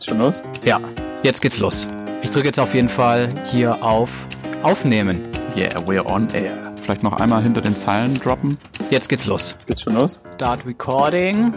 [0.00, 0.42] Geht's schon los?
[0.64, 0.80] Ja,
[1.22, 1.84] jetzt geht's los.
[2.22, 4.26] Ich drücke jetzt auf jeden Fall hier auf
[4.62, 5.20] Aufnehmen.
[5.54, 6.56] Yeah, we're on air.
[6.80, 8.56] Vielleicht noch einmal hinter den Zeilen droppen.
[8.88, 9.54] Jetzt geht's los.
[9.66, 10.18] Geht's schon los?
[10.36, 11.52] Start Recording.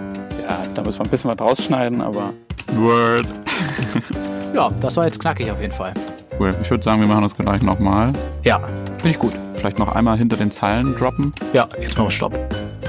[0.45, 2.33] Ja, da müssen wir ein bisschen was rausschneiden, aber.
[2.73, 3.25] Word.
[4.53, 5.93] Ja, das war jetzt knackig auf jeden Fall.
[6.37, 6.53] Cool.
[6.61, 8.13] Ich würde sagen, wir machen das gleich nochmal.
[8.43, 8.59] Ja,
[8.97, 9.33] finde ich gut.
[9.55, 11.31] Vielleicht noch einmal hinter den Zeilen droppen.
[11.53, 12.37] Ja, jetzt machen wir Stopp.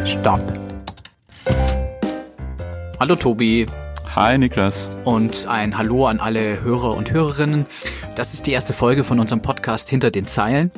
[0.05, 0.43] Stopp.
[3.01, 3.65] Hallo Tobi.
[4.17, 4.89] Hi Niklas.
[5.03, 7.67] Und ein Hallo an alle Hörer und Hörerinnen.
[8.15, 10.71] Das ist die erste Folge von unserem Podcast Hinter den Zeilen.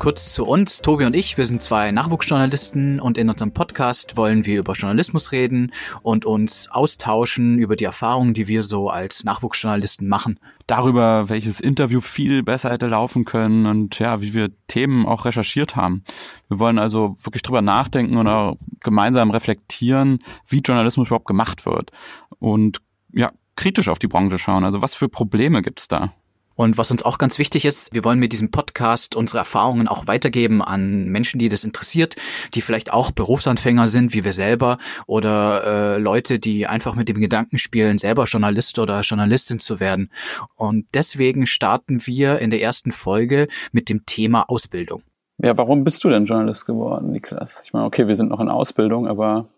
[0.00, 4.44] Kurz zu uns, Tobi und ich, wir sind zwei Nachwuchsjournalisten und in unserem Podcast wollen
[4.44, 10.08] wir über Journalismus reden und uns austauschen über die Erfahrungen, die wir so als Nachwuchsjournalisten
[10.08, 10.40] machen.
[10.66, 15.76] Darüber, welches Interview viel besser hätte laufen können und ja, wie wir Themen auch recherchiert
[15.76, 16.02] haben.
[16.48, 20.18] Wir wollen also wirklich drüber nachdenken und auch gemeinsam reflektieren,
[20.48, 21.92] wie Journalismus überhaupt gemacht wird
[22.40, 22.80] und
[23.12, 24.64] ja, kritisch auf die Branche schauen.
[24.64, 26.12] Also was für Probleme gibt's da?
[26.56, 30.06] Und was uns auch ganz wichtig ist, wir wollen mit diesem Podcast unsere Erfahrungen auch
[30.06, 32.16] weitergeben an Menschen, die das interessiert,
[32.54, 35.64] die vielleicht auch Berufsanfänger sind, wie wir selber, oder
[35.96, 40.10] äh, Leute, die einfach mit dem Gedanken spielen, selber Journalist oder Journalistin zu werden.
[40.54, 45.02] Und deswegen starten wir in der ersten Folge mit dem Thema Ausbildung.
[45.38, 47.60] Ja, warum bist du denn Journalist geworden, Niklas?
[47.64, 49.48] Ich meine, okay, wir sind noch in Ausbildung, aber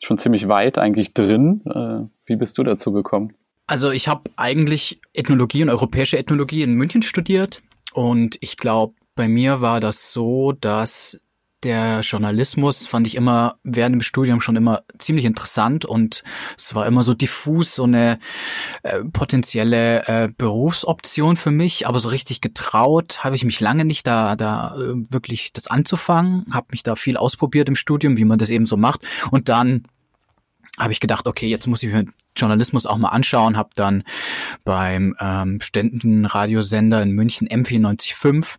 [0.00, 1.62] schon ziemlich weit eigentlich drin.
[1.66, 3.34] Äh, wie bist du dazu gekommen?
[3.66, 9.28] Also ich habe eigentlich Ethnologie und europäische Ethnologie in München studiert und ich glaube, bei
[9.28, 11.20] mir war das so, dass
[11.62, 16.22] der Journalismus fand ich immer während dem Studium schon immer ziemlich interessant und
[16.56, 18.20] es war immer so diffus, so eine
[18.82, 24.06] äh, potenzielle äh, Berufsoption für mich, aber so richtig getraut habe ich mich lange nicht
[24.06, 28.38] da da äh, wirklich das anzufangen, habe mich da viel ausprobiert im Studium, wie man
[28.38, 29.00] das eben so macht.
[29.30, 29.84] Und dann
[30.78, 32.04] habe ich gedacht, okay, jetzt muss ich mir
[32.36, 34.04] Journalismus auch mal anschauen, habe dann
[34.64, 38.58] beim ähm, Ständenradiosender in München M495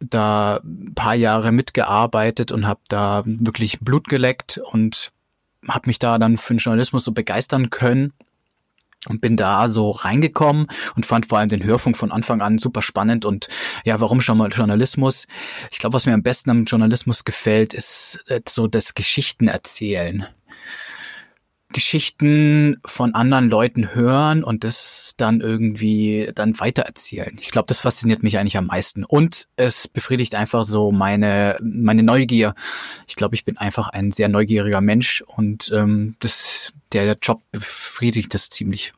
[0.00, 5.12] da ein paar Jahre mitgearbeitet und habe da wirklich Blut geleckt und
[5.66, 8.12] habe mich da dann für den Journalismus so begeistern können
[9.08, 12.82] und bin da so reingekommen und fand vor allem den Hörfunk von Anfang an super
[12.82, 13.48] spannend und
[13.84, 15.26] ja, warum schon mal Journalismus?
[15.70, 20.26] Ich glaube, was mir am besten am Journalismus gefällt, ist äh, so das Geschichten erzählen.
[21.72, 27.36] Geschichten von anderen Leuten hören und das dann irgendwie dann weitererzählen.
[27.40, 29.04] Ich glaube, das fasziniert mich eigentlich am meisten.
[29.04, 32.54] Und es befriedigt einfach so meine, meine Neugier.
[33.06, 38.32] Ich glaube, ich bin einfach ein sehr neugieriger Mensch und ähm, das, der, Job befriedigt
[38.32, 38.94] das ziemlich.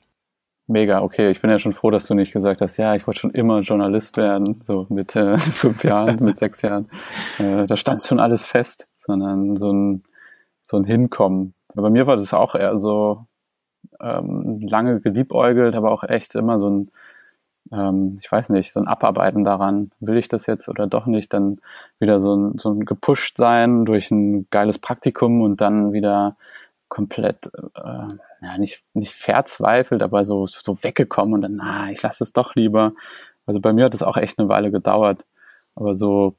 [0.69, 1.33] Mega, okay.
[1.33, 3.61] Ich bin ja schon froh, dass du nicht gesagt hast, ja, ich wollte schon immer
[3.61, 6.89] Journalist werden, so mit äh, fünf Jahren, mit sechs Jahren.
[7.39, 10.05] Äh, da stand schon alles fest, sondern so ein,
[10.63, 13.27] so ein Hinkommen bei mir war das auch eher so
[14.01, 16.91] ähm, lange geliebäugelt, aber auch echt immer so ein,
[17.73, 21.33] ähm, ich weiß nicht, so ein Abarbeiten daran, will ich das jetzt oder doch nicht,
[21.33, 21.61] dann
[21.99, 26.37] wieder so ein, so ein gepusht sein durch ein geiles Praktikum und dann wieder
[26.89, 28.09] komplett, äh,
[28.43, 32.55] ja, nicht, nicht verzweifelt, aber so, so weggekommen und dann, na, ich lasse es doch
[32.55, 32.93] lieber.
[33.47, 35.25] Also bei mir hat es auch echt eine Weile gedauert,
[35.77, 36.37] aber so,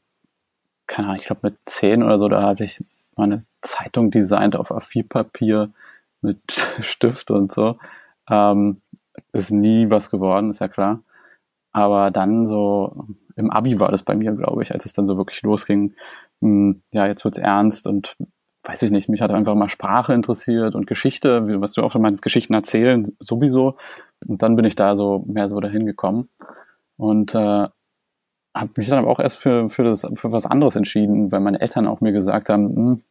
[0.88, 2.84] keine Ahnung, ich glaube mit zehn oder so, da hatte ich
[3.22, 5.70] meine Zeitung designt auf A4-Papier
[6.22, 6.42] mit
[6.82, 7.78] Stift und so.
[8.30, 8.82] Ähm,
[9.34, 11.02] ist nie was geworden, ist ja klar.
[11.72, 15.18] Aber dann so im Abi war das bei mir, glaube ich, als es dann so
[15.18, 15.94] wirklich losging.
[16.42, 18.18] Mh, hm, ja, jetzt wird's ernst und
[18.64, 22.02] weiß ich nicht, mich hat einfach mal Sprache interessiert und Geschichte, was du auch schon
[22.02, 23.78] meinst, Geschichten erzählen sowieso.
[24.28, 26.30] Und dann bin ich da so mehr so dahin gekommen
[26.98, 27.68] und äh,
[28.54, 31.62] habe mich dann aber auch erst für, für, das, für was anderes entschieden, weil meine
[31.62, 33.04] Eltern auch mir gesagt haben, hm,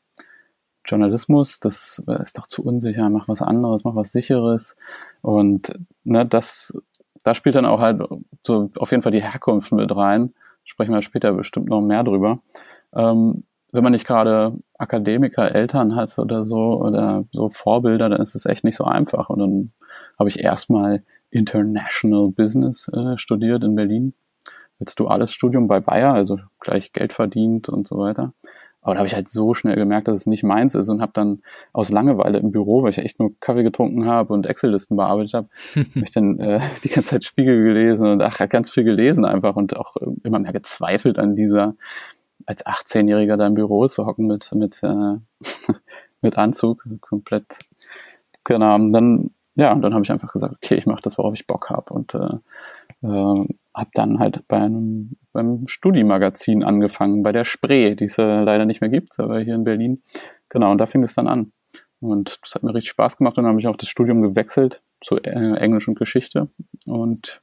[0.85, 4.77] Journalismus, das ist doch zu unsicher, mach was anderes, mach was sicheres.
[5.23, 5.73] Und
[6.05, 6.77] ne, das,
[7.25, 8.03] da spielt dann auch halt
[8.47, 10.33] so auf jeden Fall die Herkunft mit rein.
[10.65, 12.41] Sprechen wir später bestimmt noch mehr drüber.
[12.95, 18.35] Ähm, wenn man nicht gerade Akademiker, Eltern hat oder so oder so Vorbilder, dann ist
[18.35, 19.31] es echt nicht so einfach.
[19.31, 19.73] Und dann
[20.19, 24.15] habe ich erstmal International Business äh, studiert in Berlin.
[24.79, 28.33] Jetzt duales Studium bei Bayer, also gleich Geld verdient und so weiter.
[28.83, 31.13] Aber da habe ich halt so schnell gemerkt, dass es nicht meins ist und habe
[31.13, 31.43] dann
[31.73, 35.49] aus Langeweile im Büro, weil ich echt nur Kaffee getrunken habe und Excel-Listen bearbeitet habe,
[35.77, 39.57] habe ich dann äh, die ganze Zeit Spiegel gelesen und ach, ganz viel gelesen einfach
[39.57, 41.75] und auch immer mehr gezweifelt an dieser,
[42.47, 45.17] als 18-Jähriger da im Büro zu hocken mit, mit, äh,
[46.23, 47.59] mit Anzug, komplett,
[48.45, 51.47] genau, dann, ja, und dann habe ich einfach gesagt, okay, ich mache das, worauf ich
[51.47, 57.45] Bock habe und äh, äh, habe dann halt bei einem, beim Studi-Magazin angefangen, bei der
[57.45, 60.03] Spree, die es äh, leider nicht mehr gibt, aber hier in Berlin.
[60.49, 61.53] Genau, und da fing es dann an.
[62.01, 64.83] Und das hat mir richtig Spaß gemacht und dann habe ich auch das Studium gewechselt
[65.01, 66.49] zu äh, Englisch und Geschichte
[66.87, 67.41] und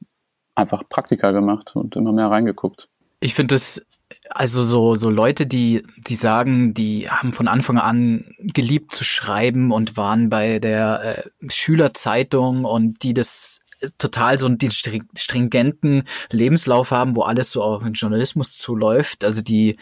[0.54, 2.88] einfach Praktika gemacht und immer mehr reingeguckt.
[3.20, 3.84] Ich finde es
[4.30, 9.72] also so, so Leute, die, die sagen, die haben von Anfang an geliebt zu schreiben
[9.72, 13.60] und waren bei der äh, Schülerzeitung und die das
[13.98, 19.24] total so einen stringenten Lebenslauf haben, wo alles so auf den Journalismus zuläuft.
[19.24, 19.76] Also die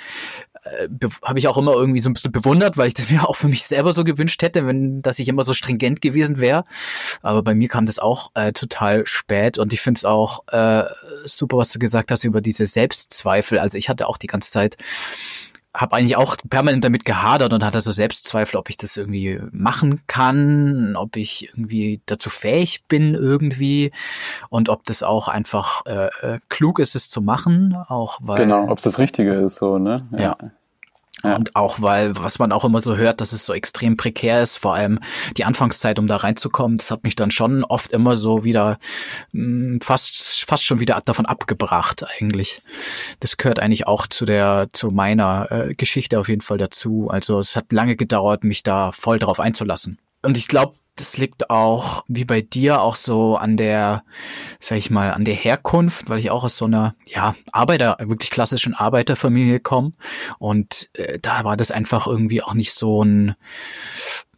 [0.65, 0.89] äh,
[1.23, 3.49] habe ich auch immer irgendwie so ein bisschen bewundert, weil ich das mir auch für
[3.49, 6.65] mich selber so gewünscht hätte, wenn dass ich immer so stringent gewesen wäre.
[7.23, 10.85] Aber bei mir kam das auch äh, total spät und ich finde es auch äh,
[11.25, 13.59] super, was du gesagt hast über diese Selbstzweifel.
[13.59, 14.77] Also ich hatte auch die ganze Zeit
[15.77, 20.01] habe eigentlich auch permanent damit gehadert und hatte so Selbstzweifel, ob ich das irgendwie machen
[20.07, 23.93] kann, ob ich irgendwie dazu fähig bin irgendwie
[24.49, 28.69] und ob das auch einfach äh, äh klug ist, es zu machen, auch weil genau,
[28.69, 30.07] ob es das Richtige ist, so ne?
[30.13, 30.19] Ja.
[30.19, 30.37] ja.
[31.23, 34.59] Und auch weil, was man auch immer so hört, dass es so extrem prekär ist,
[34.59, 35.01] vor allem
[35.37, 38.79] die Anfangszeit, um da reinzukommen, das hat mich dann schon oft immer so wieder
[39.33, 42.63] mh, hm, fast, fast schon wieder davon abgebracht eigentlich.
[43.21, 47.09] Das gehört eigentlich auch zu der, zu meiner äh, Geschichte auf jeden Fall dazu.
[47.11, 49.99] Also es hat lange gedauert, mich da voll drauf einzulassen.
[50.23, 54.03] Und ich glaube, das liegt auch, wie bei dir, auch so an der,
[54.61, 58.31] sag ich mal, an der Herkunft, weil ich auch aus so einer, ja, Arbeiter, wirklich
[58.31, 59.93] klassischen Arbeiterfamilie komme.
[60.39, 63.35] Und äh, da war das einfach irgendwie auch nicht so ein,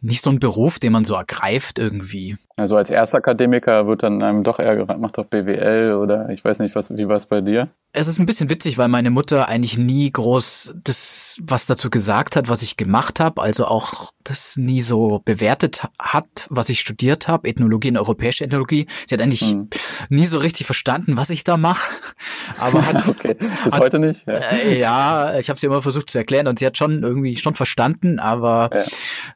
[0.01, 2.37] nicht so ein Beruf, den man so ergreift irgendwie.
[2.59, 6.59] Also als Erstakademiker wird dann einem doch eher geraten, mach doch BWL oder ich weiß
[6.59, 7.69] nicht, was, wie war es bei dir?
[7.91, 12.35] Es ist ein bisschen witzig, weil meine Mutter eigentlich nie groß das, was dazu gesagt
[12.35, 17.27] hat, was ich gemacht habe, also auch das nie so bewertet hat, was ich studiert
[17.27, 18.85] habe, Ethnologie und europäische Ethnologie.
[19.07, 19.69] Sie hat eigentlich hm.
[20.09, 21.89] nie so richtig verstanden, was ich da mache.
[22.59, 23.35] Aber hat okay.
[23.39, 24.27] bis hat, heute nicht.
[24.27, 27.37] Ja, äh, ja ich habe sie immer versucht zu erklären und sie hat schon irgendwie
[27.37, 28.83] schon verstanden, aber ja.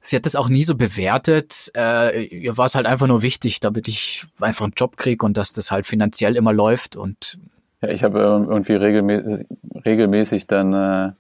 [0.02, 1.72] sie hat das auch nie so bewertet.
[1.76, 5.36] Äh, ihr war es halt einfach nur wichtig, damit ich einfach einen Job kriege und
[5.36, 6.96] dass das halt finanziell immer läuft.
[6.96, 7.38] Und
[7.82, 9.46] ja, ich habe irgendwie regelmäßig,
[9.86, 11.12] regelmäßig dann äh,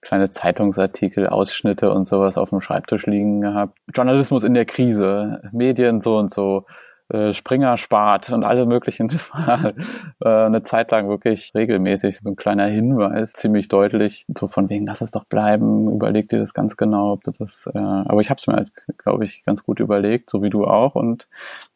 [0.00, 3.76] kleine Zeitungsartikel, Ausschnitte und sowas auf dem Schreibtisch liegen gehabt.
[3.94, 6.66] Journalismus in der Krise, Medien so und so.
[7.10, 9.08] Äh, Springer spart und alle möglichen.
[9.20, 9.72] Das war
[10.20, 14.86] äh, eine Zeit lang wirklich regelmäßig so ein kleiner Hinweis, ziemlich deutlich, so von wegen,
[14.86, 18.30] lass es doch bleiben, überleg dir das ganz genau, ob du das, äh, aber ich
[18.30, 21.26] habe es mir halt, glaube ich, ganz gut überlegt, so wie du auch und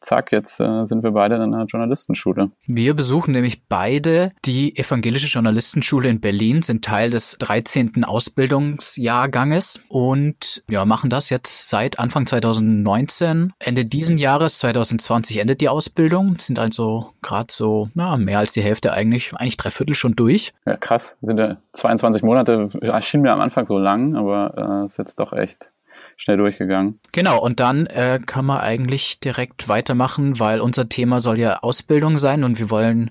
[0.00, 2.50] zack, jetzt äh, sind wir beide in einer Journalistenschule.
[2.66, 8.04] Wir besuchen nämlich beide die evangelische Journalistenschule in Berlin, sind Teil des 13.
[8.04, 13.52] Ausbildungsjahrganges und ja, machen das jetzt seit Anfang 2019.
[13.58, 18.62] Ende diesen Jahres, 2020, endet die Ausbildung, sind also gerade so, na, mehr als die
[18.62, 20.52] Hälfte eigentlich, eigentlich drei Viertel schon durch.
[20.66, 24.98] Ja, krass, sind ja 22 Monate, erschien mir am Anfang so lang, aber äh, ist
[24.98, 25.70] jetzt doch echt
[26.16, 27.00] schnell durchgegangen.
[27.12, 32.18] Genau, und dann äh, kann man eigentlich direkt weitermachen, weil unser Thema soll ja Ausbildung
[32.18, 33.10] sein und wir wollen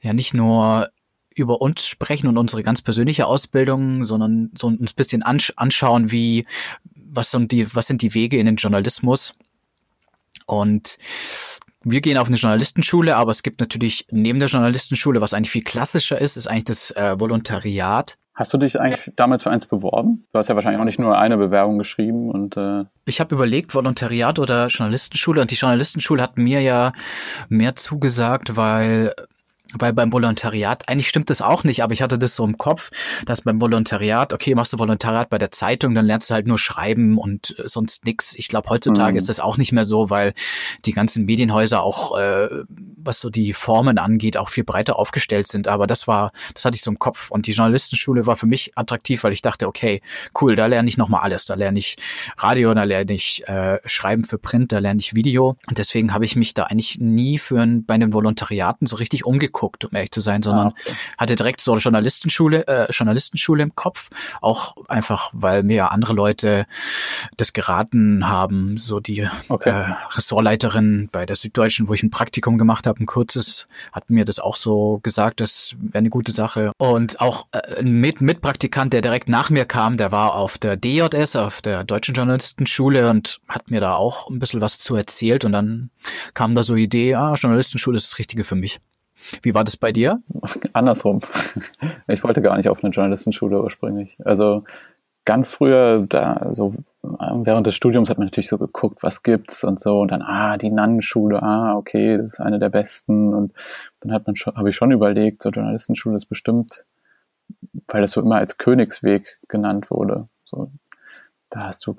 [0.00, 0.88] ja nicht nur
[1.34, 6.10] über uns sprechen und unsere ganz persönliche Ausbildung, sondern so uns ein bisschen ansch anschauen,
[6.10, 6.46] wie,
[6.94, 9.34] was sind die, was sind die Wege in den Journalismus?
[10.52, 10.98] Und
[11.82, 15.64] wir gehen auf eine Journalistenschule, aber es gibt natürlich neben der Journalistenschule, was eigentlich viel
[15.64, 18.18] klassischer ist, ist eigentlich das äh, Volontariat.
[18.34, 20.26] Hast du dich eigentlich damals für eins beworben?
[20.30, 23.74] Du hast ja wahrscheinlich auch nicht nur eine Bewerbung geschrieben und äh ich habe überlegt,
[23.74, 26.92] Volontariat oder Journalistenschule und die Journalistenschule hat mir ja
[27.48, 29.14] mehr zugesagt, weil
[29.78, 32.90] weil beim Volontariat, eigentlich stimmt das auch nicht, aber ich hatte das so im Kopf,
[33.26, 36.58] dass beim Volontariat, okay, machst du Volontariat bei der Zeitung, dann lernst du halt nur
[36.58, 38.34] schreiben und äh, sonst nix.
[38.34, 39.18] Ich glaube, heutzutage mhm.
[39.18, 40.34] ist das auch nicht mehr so, weil
[40.84, 45.68] die ganzen Medienhäuser auch, äh, was so die Formen angeht, auch viel breiter aufgestellt sind.
[45.68, 47.30] Aber das war, das hatte ich so im Kopf.
[47.30, 50.02] Und die Journalistenschule war für mich attraktiv, weil ich dachte, okay,
[50.40, 51.46] cool, da lerne ich nochmal alles.
[51.46, 51.96] Da lerne ich
[52.36, 55.56] Radio, da lerne ich äh, Schreiben für Print, da lerne ich Video.
[55.66, 59.24] Und deswegen habe ich mich da eigentlich nie für ein, bei den Volontariaten so richtig
[59.24, 60.92] umgeguckt geguckt, um ehrlich zu sein, sondern ah, okay.
[61.18, 64.10] hatte direkt so eine Journalistenschule, äh, Journalistenschule im Kopf.
[64.40, 66.66] Auch einfach, weil mir andere Leute
[67.36, 69.70] das geraten haben, so die okay.
[69.70, 74.24] äh, Ressortleiterin bei der Süddeutschen, wo ich ein Praktikum gemacht habe, ein kurzes, hat mir
[74.24, 76.72] das auch so gesagt, das wäre eine gute Sache.
[76.78, 80.76] Und auch äh, ein Mit Mitpraktikant, der direkt nach mir kam, der war auf der
[80.76, 85.44] DJS, auf der Deutschen Journalistenschule und hat mir da auch ein bisschen was zu erzählt
[85.44, 85.90] und dann
[86.34, 88.80] kam da so Idee, ah, Journalistenschule ist das Richtige für mich.
[89.42, 90.22] Wie war das bei dir?
[90.72, 91.20] Andersrum.
[92.08, 94.16] Ich wollte gar nicht auf eine Journalistenschule ursprünglich.
[94.24, 94.64] Also
[95.24, 99.80] ganz früher, da so während des Studiums hat man natürlich so geguckt, was gibt's und
[99.80, 103.52] so und dann ah die Nannenschule, ah okay, das ist eine der besten und
[104.00, 106.84] dann hat man schon, habe ich schon überlegt, so Journalistenschule ist bestimmt,
[107.88, 110.28] weil das so immer als Königsweg genannt wurde.
[110.44, 110.70] So
[111.52, 111.94] da hast du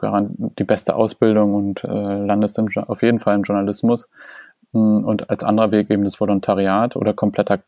[0.58, 4.10] die beste Ausbildung und äh, landest im, auf jeden Fall im Journalismus.
[4.74, 7.60] Und als anderer Weg eben das Volontariat oder kompletter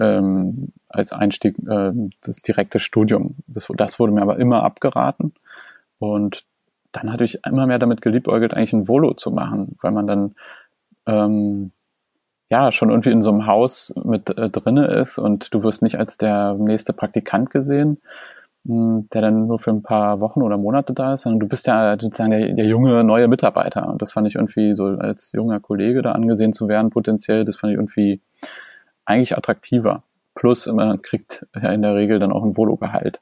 [0.00, 3.36] ähm, als Einstieg äh, das direkte Studium.
[3.46, 5.34] Das, das wurde mir aber immer abgeraten.
[5.98, 6.44] Und
[6.92, 10.34] dann hatte ich immer mehr damit geliebäugelt, eigentlich ein Volo zu machen, weil man dann
[11.06, 11.70] ähm,
[12.50, 15.98] ja schon irgendwie in so einem Haus mit äh, drinne ist und du wirst nicht
[15.98, 17.98] als der nächste Praktikant gesehen,
[18.64, 21.96] der dann nur für ein paar Wochen oder Monate da ist, sondern du bist ja
[21.98, 23.88] sozusagen der, der junge neue Mitarbeiter.
[23.88, 27.56] Und das fand ich irgendwie so als junger Kollege da angesehen zu werden potenziell, das
[27.56, 28.20] fand ich irgendwie
[29.04, 30.02] eigentlich attraktiver.
[30.34, 33.20] Plus man kriegt ja in der Regel dann auch ein Volo-Gehalt,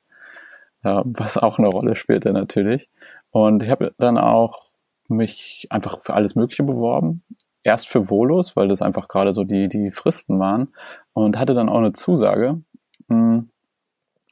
[0.83, 2.88] was auch eine Rolle spielte natürlich.
[3.31, 4.66] Und ich habe dann auch
[5.09, 7.23] mich einfach für alles Mögliche beworben
[7.66, 10.69] erst für Volos, weil das einfach gerade so die, die Fristen waren
[11.12, 12.61] und hatte dann auch eine Zusage.
[13.09, 13.50] Hm.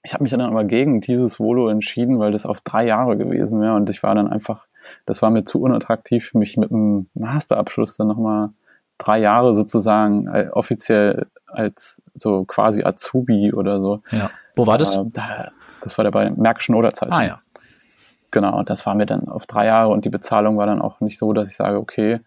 [0.04, 3.60] Ich habe mich dann aber gegen dieses Volo entschieden, weil das auf drei Jahre gewesen
[3.60, 4.66] wäre und ich war dann einfach,
[5.06, 8.50] das war mir zu unattraktiv, mich mit einem Masterabschluss dann nochmal
[8.98, 14.02] drei Jahre sozusagen äh, offiziell als so quasi Azubi oder so.
[14.10, 14.30] Ja.
[14.54, 14.94] Wo war das?
[14.94, 15.04] Äh,
[15.80, 17.10] das war der bei Märkischen Oderzeit.
[17.10, 17.40] Ah ja.
[18.30, 21.18] Genau, das war mir dann auf drei Jahre und die Bezahlung war dann auch nicht
[21.18, 22.20] so, dass ich sage, okay,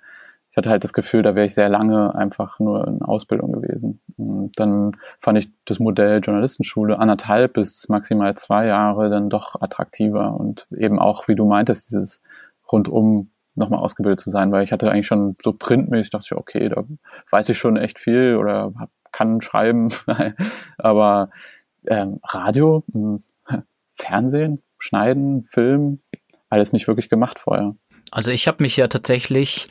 [0.57, 4.01] ich hatte halt das Gefühl, da wäre ich sehr lange einfach nur in Ausbildung gewesen.
[4.17, 10.35] Und dann fand ich das Modell Journalistenschule anderthalb bis maximal zwei Jahre dann doch attraktiver
[10.35, 12.23] und eben auch, wie du meintest, dieses
[12.71, 16.69] rundum nochmal ausgebildet zu sein, weil ich hatte eigentlich schon so printmäßig, dachte ich, okay,
[16.69, 16.83] da
[17.29, 18.73] weiß ich schon echt viel oder
[19.11, 19.89] kann schreiben,
[20.79, 21.29] aber
[21.85, 23.21] ähm, Radio, hm,
[23.93, 25.99] Fernsehen, Schneiden, Film,
[26.49, 27.75] alles nicht wirklich gemacht vorher.
[28.11, 29.69] Also ich habe mich ja tatsächlich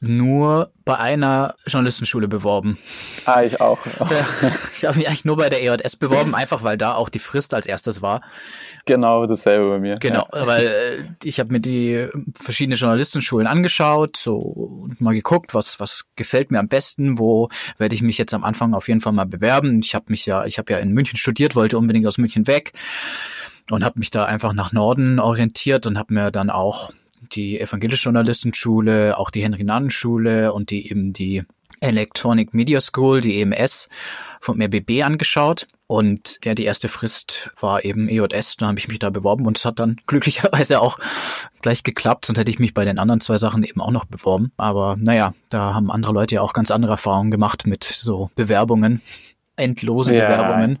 [0.00, 2.78] nur bei einer Journalistenschule beworben.
[3.24, 3.78] Ah, ich auch.
[4.72, 7.54] ich habe mich eigentlich nur bei der EJS beworben, einfach weil da auch die Frist
[7.54, 8.20] als erstes war.
[8.84, 9.96] Genau, dasselbe bei mir.
[9.96, 10.46] Genau, ja.
[10.46, 16.04] weil äh, ich habe mir die verschiedenen Journalistenschulen angeschaut, so und mal geguckt, was was
[16.14, 17.48] gefällt mir am besten, wo
[17.78, 19.80] werde ich mich jetzt am Anfang auf jeden Fall mal bewerben.
[19.80, 22.72] Ich habe mich ja, ich habe ja in München studiert, wollte unbedingt aus München weg
[23.70, 26.92] und habe mich da einfach nach Norden orientiert und habe mir dann auch
[27.32, 31.42] die evangelische Journalistenschule, auch die Henry-Nannen-Schule und die eben die
[31.80, 33.88] Electronic Media School, die EMS
[34.40, 35.66] vom RBB angeschaut.
[35.88, 39.56] Und ja, die erste Frist war eben EJS, da habe ich mich da beworben und
[39.56, 40.98] es hat dann glücklicherweise auch
[41.62, 44.50] gleich geklappt, sonst hätte ich mich bei den anderen zwei Sachen eben auch noch beworben.
[44.56, 49.00] Aber naja, da haben andere Leute ja auch ganz andere Erfahrungen gemacht mit so Bewerbungen
[49.56, 50.26] endlose ja.
[50.26, 50.78] Bewerbungen.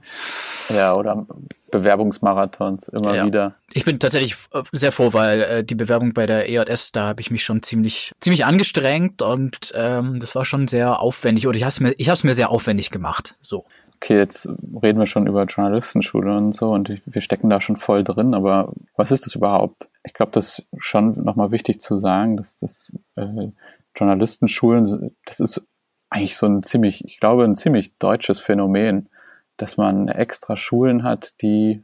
[0.74, 1.26] Ja, oder
[1.70, 3.26] Bewerbungsmarathons immer ja.
[3.26, 3.54] wieder.
[3.72, 7.20] Ich bin tatsächlich äh, sehr froh, weil äh, die Bewerbung bei der EJS, da habe
[7.20, 11.62] ich mich schon ziemlich ziemlich angestrengt und ähm, das war schon sehr aufwendig oder ich
[11.62, 13.36] habe es mir ich mir sehr aufwendig gemacht.
[13.42, 13.64] So.
[13.96, 14.46] Okay, jetzt
[14.82, 18.34] reden wir schon über Journalistenschule und so und ich, wir stecken da schon voll drin,
[18.34, 19.88] aber was ist das überhaupt?
[20.04, 23.48] Ich glaube, das ist schon nochmal wichtig zu sagen, dass das äh,
[23.96, 25.62] Journalistenschulen, das ist
[26.10, 29.08] eigentlich so ein ziemlich, ich glaube, ein ziemlich deutsches Phänomen,
[29.56, 31.82] dass man extra Schulen hat, die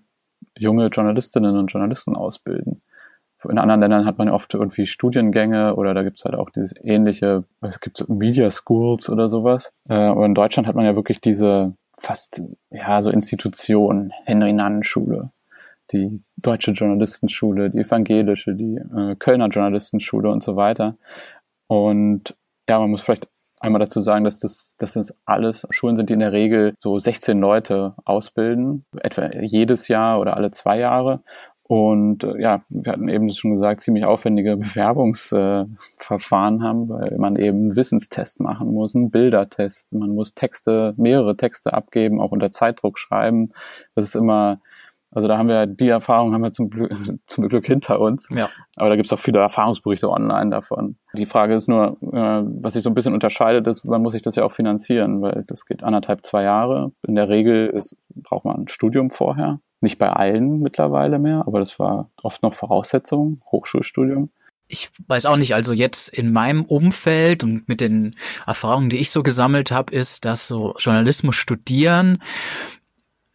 [0.56, 2.82] junge Journalistinnen und Journalisten ausbilden.
[3.48, 6.74] In anderen Ländern hat man oft irgendwie Studiengänge oder da gibt es halt auch dieses
[6.80, 9.72] ähnliche, es gibt so Media Schools oder sowas.
[9.88, 15.30] Äh, aber in Deutschland hat man ja wirklich diese fast, ja, so Institutionen, Henry-Nannen-Schule,
[15.92, 20.96] die Deutsche Journalistenschule, die Evangelische, die äh, Kölner Journalistenschule und so weiter.
[21.66, 22.36] Und
[22.68, 23.28] ja, man muss vielleicht
[23.62, 27.40] einmal dazu sagen, dass das, das alles Schulen sind, die in der Regel so 16
[27.40, 31.20] Leute ausbilden, etwa jedes Jahr oder alle zwei Jahre.
[31.64, 37.76] Und äh, ja, wir hatten eben schon gesagt, ziemlich aufwendige Bewerbungsverfahren haben, weil man eben
[37.76, 43.52] Wissenstest machen muss, einen Bildertest, man muss Texte, mehrere Texte abgeben, auch unter Zeitdruck schreiben.
[43.94, 44.60] Das ist immer
[45.12, 46.90] also da haben wir die Erfahrung haben wir zum Glück,
[47.26, 48.28] zum Glück hinter uns.
[48.30, 48.48] Ja.
[48.76, 50.96] Aber da gibt es auch viele Erfahrungsberichte online davon.
[51.14, 54.22] Die Frage ist nur, äh, was sich so ein bisschen unterscheidet, ist, man muss sich
[54.22, 56.92] das ja auch finanzieren, weil das geht anderthalb, zwei Jahre.
[57.06, 59.60] In der Regel ist, braucht man ein Studium vorher.
[59.82, 64.30] Nicht bei allen mittlerweile mehr, aber das war oft noch Voraussetzung, Hochschulstudium
[64.68, 68.16] ich weiß auch nicht, also jetzt in meinem Umfeld und mit den
[68.46, 72.22] Erfahrungen, die ich so gesammelt habe, ist, dass so Journalismus studieren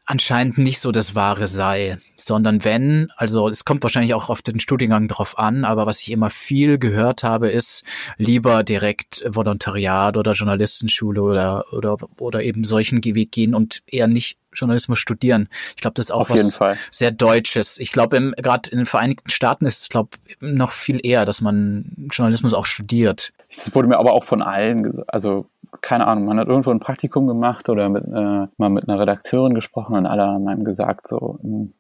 [0.08, 4.60] anscheinend nicht so das Wahre sei, sondern wenn, also es kommt wahrscheinlich auch auf den
[4.60, 7.84] Studiengang drauf an, aber was ich immer viel gehört habe, ist
[8.18, 14.40] lieber direkt Volontariat oder Journalistenschule oder oder oder eben solchen Weg gehen und eher nicht
[14.54, 15.50] Journalismus studieren.
[15.76, 16.58] Ich glaube, das ist auch was
[16.90, 17.78] sehr Deutsches.
[17.78, 22.08] Ich glaube, gerade in den Vereinigten Staaten ist es, glaube noch viel eher, dass man
[22.12, 23.34] Journalismus auch studiert.
[23.50, 25.14] Das wurde mir aber auch von allen gesagt.
[25.14, 25.46] Also
[25.82, 29.54] keine Ahnung, man hat irgendwo ein Praktikum gemacht oder mit, äh, mal mit einer Redakteurin
[29.54, 31.74] gesprochen und alle haben einem gesagt, so, hm,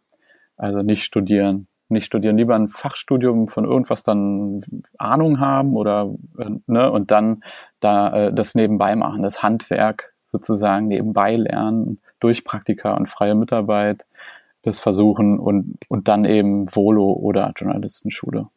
[0.57, 1.67] also nicht studieren.
[1.89, 4.62] nicht studieren, lieber ein Fachstudium von irgendwas dann
[4.97, 7.43] Ahnung haben oder äh, ne und dann
[7.79, 14.05] da äh, das nebenbei machen, das Handwerk sozusagen nebenbei lernen durch Praktika und freie Mitarbeit
[14.63, 18.50] das versuchen und und dann eben Volo oder Journalistenschule.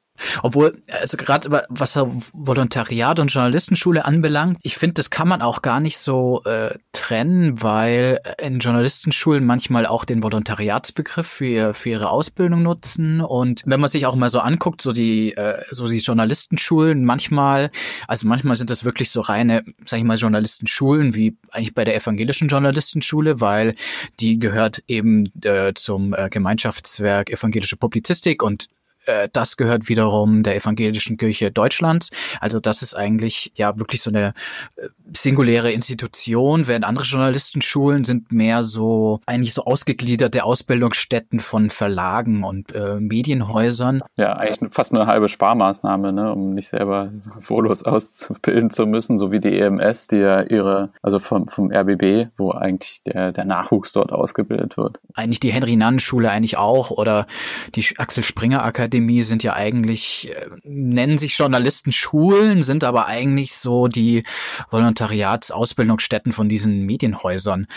[0.42, 1.96] Obwohl, also gerade was
[2.32, 7.62] Volontariat und Journalistenschule anbelangt, ich finde, das kann man auch gar nicht so äh, trennen,
[7.62, 13.20] weil in Journalistenschulen manchmal auch den Volontariatsbegriff für, für ihre Ausbildung nutzen.
[13.20, 17.70] Und wenn man sich auch mal so anguckt, so die, äh, so die Journalistenschulen, manchmal,
[18.06, 21.96] also manchmal sind das wirklich so reine, sag ich mal, Journalistenschulen, wie eigentlich bei der
[21.96, 23.74] evangelischen Journalistenschule, weil
[24.20, 28.68] die gehört eben äh, zum äh, Gemeinschaftswerk evangelische Publizistik und
[29.06, 32.10] äh, das gehört wiederum der evangelischen Kirche Deutschlands.
[32.40, 34.34] Also das ist eigentlich ja wirklich so eine
[34.76, 42.44] äh, singuläre Institution, während andere Journalistenschulen sind mehr so eigentlich so ausgegliederte Ausbildungsstätten von Verlagen
[42.44, 44.02] und äh, Medienhäusern.
[44.16, 49.32] Ja, eigentlich fast eine halbe Sparmaßnahme, ne, um nicht selber Fotos auszubilden zu müssen, so
[49.32, 53.92] wie die EMS, die ja ihre, also vom, vom RBB, wo eigentlich der, der Nachwuchs
[53.92, 54.98] dort ausgebildet wird.
[55.14, 57.26] Eigentlich die Henry-Nann-Schule eigentlich auch oder
[57.74, 63.86] die Axel Springer Akademie sind ja eigentlich, äh, nennen sich Journalistenschulen, sind aber eigentlich so
[63.86, 64.24] die
[64.70, 67.68] Volontariatsausbildungsstätten von diesen Medienhäusern.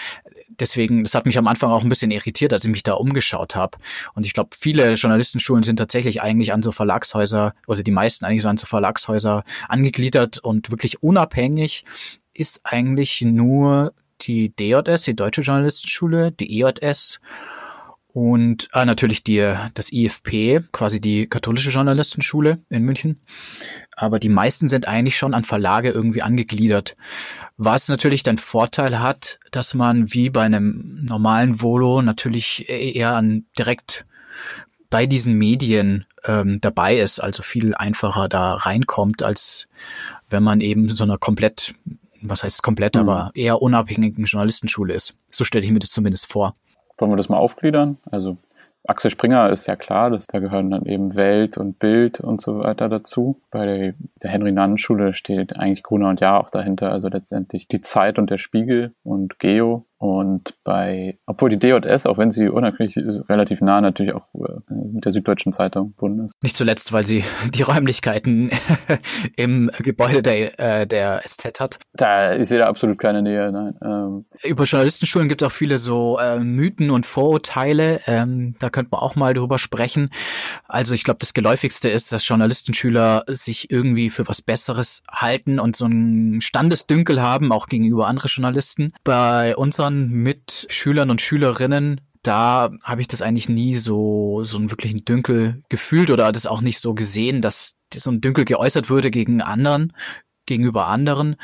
[0.50, 3.56] Deswegen, das hat mich am Anfang auch ein bisschen irritiert, als ich mich da umgeschaut
[3.56, 3.78] habe.
[4.16, 8.42] Und ich glaube, viele Journalistenschulen sind tatsächlich eigentlich an so Verlagshäuser oder die meisten eigentlich
[8.42, 11.86] so an so Verlagshäuser angegliedert und wirklich unabhängig
[12.34, 17.20] ist eigentlich nur die DJS, die Deutsche Journalistenschule, die EJS
[18.14, 23.22] und ah, natürlich die, das IFP, quasi die katholische Journalistenschule in München.
[23.96, 26.96] Aber die meisten sind eigentlich schon an Verlage irgendwie angegliedert.
[27.58, 33.46] Was natürlich den Vorteil hat, dass man wie bei einem normalen Volo natürlich eher an
[33.58, 34.06] direkt
[34.92, 39.68] bei diesen Medien ähm, dabei ist, also viel einfacher da reinkommt, als
[40.30, 41.74] wenn man eben so einer komplett,
[42.22, 43.02] was heißt komplett, mhm.
[43.02, 45.16] aber eher unabhängigen Journalistenschule ist.
[45.32, 46.56] So stelle ich mir das zumindest vor.
[46.98, 47.98] Wollen wir das mal aufgliedern?
[48.10, 48.38] Also
[48.86, 52.60] Axel Springer ist ja klar, dass da gehören dann eben Welt und Bild und so
[52.60, 53.42] weiter dazu.
[53.50, 58.20] Bei der, der Henry-Nannen-Schule steht eigentlich Gruner und Jahr auch dahinter, also letztendlich die Zeit
[58.20, 63.30] und der Spiegel und Geo und bei, obwohl die DJS, auch wenn sie unabhängig ist,
[63.30, 66.34] relativ nah natürlich auch äh, mit der Süddeutschen Zeitung verbunden ist.
[66.44, 68.50] Nicht zuletzt, weil sie die Räumlichkeiten
[69.38, 71.80] im Gebäude der, äh, der SZ hat.
[71.94, 73.76] Da, ich sehe da absolut keine Nähe, nein.
[73.82, 74.26] Ähm.
[74.44, 78.02] Über Journalistenschulen gibt es auch viele so äh, Mythen und Vorurteile.
[78.06, 80.10] Ähm, da könnte man auch mal drüber sprechen.
[80.68, 85.78] Also ich glaube, das geläufigste ist, dass Journalistenschüler sich irgendwie für was Besseres halten und
[85.78, 88.92] so einen Standesdünkel haben, auch gegenüber anderen Journalisten.
[89.06, 94.58] Bei unseren Jahren mit Schülern und Schülerinnen, da habe ich das eigentlich nie so, so
[94.58, 98.90] einen wirklichen Dünkel gefühlt oder das auch nicht so gesehen, dass so ein Dünkel geäußert
[98.90, 99.94] würde gegen anderen,
[100.46, 101.36] gegenüber anderen,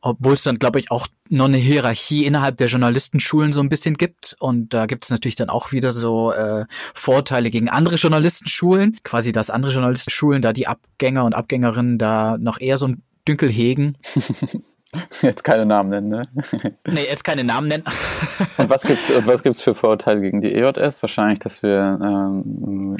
[0.00, 3.94] obwohl es dann, glaube ich, auch noch eine Hierarchie innerhalb der Journalistenschulen so ein bisschen
[3.94, 4.34] gibt.
[4.40, 8.98] Und da gibt es natürlich dann auch wieder so äh, Vorteile gegen andere Journalistenschulen.
[9.02, 13.50] Quasi, dass andere Journalistenschulen da die Abgänger und Abgängerinnen da noch eher so ein Dünkel
[13.50, 13.96] hegen.
[15.22, 16.22] Jetzt keine Namen nennen, ne?
[16.86, 17.84] Nee, jetzt keine Namen nennen.
[18.58, 21.02] und was gibt's, was gibt's für Vorurteile gegen die EJS?
[21.02, 22.96] Wahrscheinlich, dass wir ähm,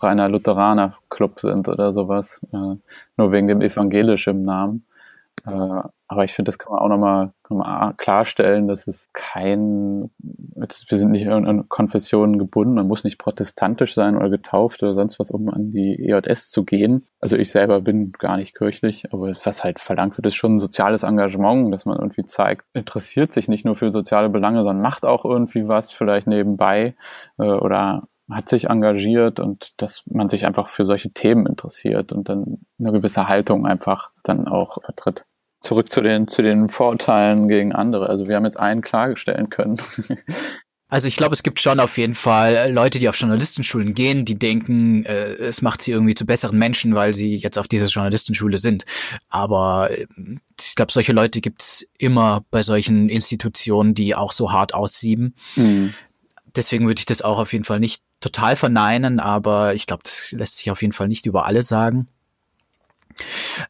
[0.00, 2.40] reiner Lutheraner Club sind oder sowas.
[2.52, 2.76] Äh,
[3.16, 4.84] nur wegen dem evangelischen Namen.
[5.46, 11.10] Äh, aber ich finde, das kann man auch nochmal klarstellen, dass es kein, wir sind
[11.10, 15.48] nicht an Konfessionen gebunden, man muss nicht protestantisch sein oder getauft oder sonst was, um
[15.48, 17.06] an die EJS zu gehen.
[17.20, 20.58] Also ich selber bin gar nicht kirchlich, aber was halt verlangt wird, ist schon ein
[20.60, 25.04] soziales Engagement, dass man irgendwie zeigt, interessiert sich nicht nur für soziale Belange, sondern macht
[25.04, 26.94] auch irgendwie was, vielleicht nebenbei
[27.38, 32.28] äh, oder hat sich engagiert und dass man sich einfach für solche Themen interessiert und
[32.28, 35.26] dann eine gewisse Haltung einfach dann auch vertritt.
[35.64, 38.08] Zurück zu den, zu den Vorurteilen gegen andere.
[38.08, 39.80] Also wir haben jetzt einen klarstellen können.
[40.94, 44.38] Also ich glaube, es gibt schon auf jeden Fall Leute, die auf Journalistenschulen gehen, die
[44.38, 48.58] denken, äh, es macht sie irgendwie zu besseren Menschen, weil sie jetzt auf dieser Journalistenschule
[48.58, 48.84] sind.
[49.28, 50.06] Aber äh,
[50.60, 55.34] ich glaube, solche Leute gibt's immer bei solchen Institutionen, die auch so hart aussieben.
[55.56, 55.94] Mhm.
[56.54, 60.30] Deswegen würde ich das auch auf jeden Fall nicht total verneinen, aber ich glaube, das
[60.30, 62.06] lässt sich auf jeden Fall nicht über alle sagen.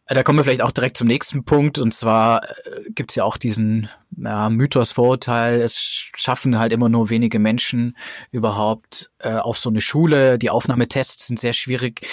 [0.07, 1.79] Da kommen wir vielleicht auch direkt zum nächsten Punkt.
[1.79, 5.79] Und zwar äh, gibt es ja auch diesen ja, Mythos, Vorurteil, es
[6.17, 7.97] schaffen halt immer nur wenige Menschen
[8.31, 10.39] überhaupt äh, auf so eine Schule.
[10.39, 12.07] Die Aufnahmetests sind sehr schwierig.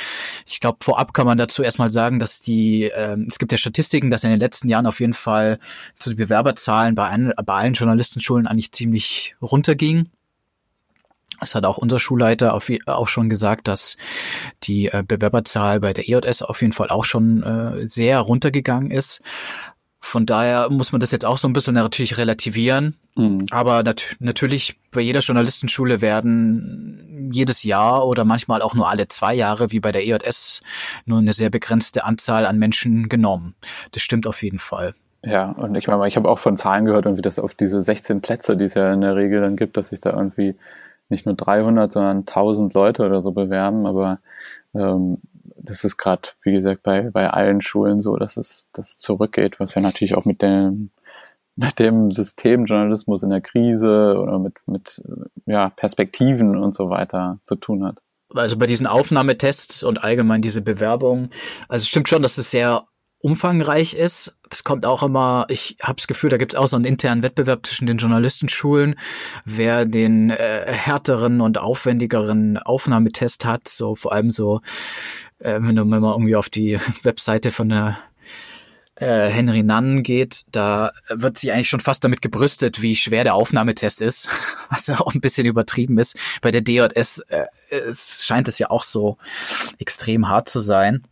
[0.48, 4.10] Ich glaube, vorab kann man dazu erstmal sagen, dass die, äh, es gibt ja Statistiken,
[4.10, 5.60] dass in den letzten Jahren auf jeden Fall
[6.00, 10.10] zu den Bewerberzahlen bei, ein, bei allen Journalistenschulen eigentlich ziemlich runterging.
[11.40, 13.98] Es hat auch unser Schulleiter auf, auch schon gesagt, dass
[14.64, 19.22] die äh, Bewerberzahl bei der EJS auf jeden Fall auch schon äh, sehr runtergegangen ist.
[20.04, 22.98] Von daher muss man das jetzt auch so ein bisschen natürlich relativieren.
[23.16, 23.46] Mhm.
[23.52, 29.34] Aber nat natürlich bei jeder Journalistenschule werden jedes Jahr oder manchmal auch nur alle zwei
[29.34, 30.64] Jahre, wie bei der EJS,
[31.06, 33.56] nur eine sehr begrenzte Anzahl an Menschen genommen.
[33.92, 34.96] Das stimmt auf jeden Fall.
[35.24, 38.22] Ja, und ich meine, ich habe auch von Zahlen gehört, irgendwie, dass auf diese 16
[38.22, 40.56] Plätze, die es ja in der Regel dann gibt, dass sich da irgendwie
[41.12, 43.86] nicht nur 300, sondern 1000 Leute oder so bewerben.
[43.86, 44.20] Aber
[44.74, 45.18] ähm,
[45.64, 49.76] das ist gerade, wie gesagt, bei, bei allen Schulen so, dass es das zurückgeht, was
[49.76, 50.92] ja natürlich auch mit dem,
[51.56, 55.02] mit dem Systemjournalismus in der Krise oder mit, mit
[55.46, 57.98] ja, Perspektiven und so weiter zu tun hat.
[58.34, 61.30] Also bei diesen Aufnahmetests und allgemein diese Bewerbung,
[61.68, 62.86] also es stimmt schon, dass es sehr
[63.22, 64.36] umfangreich ist.
[64.50, 67.24] Das kommt auch immer, ich habe das Gefühl, da gibt es auch so einen internen
[67.24, 68.96] Wettbewerb zwischen den Journalistenschulen,
[69.46, 74.62] wer den äh, härteren und aufwendigeren Aufnahmetest hat, so vor allem so,
[75.40, 77.98] äh, wenn, man irgendwie auf die Webseite von der
[78.96, 83.36] äh, Henry Nunn geht, da wird sie eigentlich schon fast damit gebrüstet, wie schwer der
[83.36, 84.30] Aufnahmetest ist,
[84.70, 86.18] was ja auch ein bisschen übertrieben ist.
[86.42, 89.18] Bei der DJS äh, es scheint es ja auch so
[89.80, 91.04] extrem hart zu sein.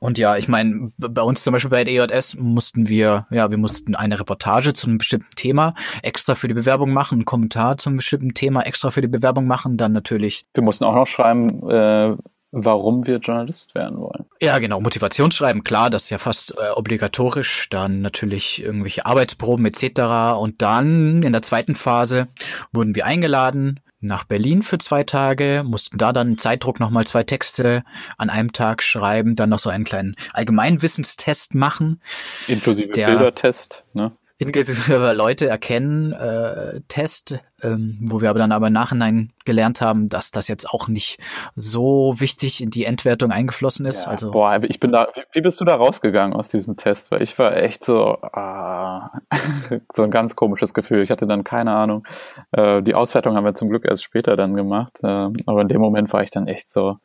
[0.00, 3.58] Und ja, ich meine, bei uns zum Beispiel bei der EJS mussten wir, ja, wir
[3.58, 7.90] mussten eine Reportage zu einem bestimmten Thema extra für die Bewerbung machen, einen Kommentar zu
[7.90, 10.46] einem bestimmten Thema extra für die Bewerbung machen, dann natürlich.
[10.54, 12.16] Wir mussten auch noch schreiben, äh,
[12.52, 14.24] warum wir Journalist werden wollen.
[14.40, 17.68] Ja, genau, Motivationsschreiben, klar, das ist ja fast äh, obligatorisch.
[17.70, 20.38] Dann natürlich irgendwelche Arbeitsproben etc.
[20.38, 22.28] Und dann in der zweiten Phase
[22.72, 27.84] wurden wir eingeladen nach Berlin für zwei Tage, mussten da dann Zeitdruck nochmal zwei Texte
[28.16, 32.00] an einem Tag schreiben, dann noch so einen kleinen Allgemeinwissenstest machen.
[32.48, 34.12] Inklusive der, Bildertest, ne?
[34.40, 40.08] Inklusive Leute erkennen, äh, Test, ähm, wo wir aber dann aber im Nachhinein gelernt haben,
[40.08, 41.20] dass das jetzt auch nicht
[41.54, 44.04] so wichtig in die Endwertung eingeflossen ist.
[44.04, 45.08] Ja, also boah, ich bin da.
[45.32, 47.10] Wie bist du da rausgegangen aus diesem Test?
[47.10, 49.10] Weil ich war echt so ah,
[49.92, 51.02] so ein ganz komisches Gefühl.
[51.02, 52.06] Ich hatte dann keine Ahnung.
[52.52, 55.06] Äh, die Auswertung haben wir zum Glück erst später dann gemacht, äh,
[55.44, 56.96] aber in dem Moment war ich dann echt so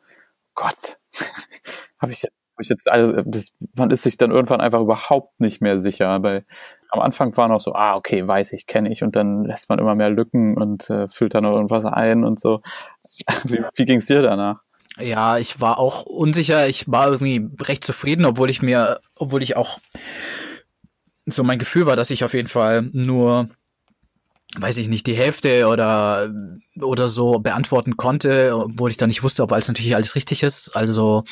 [0.54, 0.98] Gott,
[2.00, 5.60] habe ich hab ich jetzt also das, man ist sich dann irgendwann einfach überhaupt nicht
[5.60, 6.46] mehr sicher, weil
[6.90, 9.78] am Anfang war noch so, ah, okay, weiß ich, kenne ich und dann lässt man
[9.78, 12.60] immer mehr Lücken und äh, füllt da noch irgendwas ein und so.
[13.44, 14.60] wie wie ging es dir danach?
[14.98, 19.56] Ja, ich war auch unsicher, ich war irgendwie recht zufrieden, obwohl ich mir, obwohl ich
[19.56, 19.78] auch
[21.26, 23.48] so mein Gefühl war, dass ich auf jeden Fall nur
[24.58, 26.32] weiß ich nicht, die Hälfte oder,
[26.80, 30.70] oder so beantworten konnte, obwohl ich dann nicht wusste, ob alles natürlich alles richtig ist.
[30.74, 31.24] Also,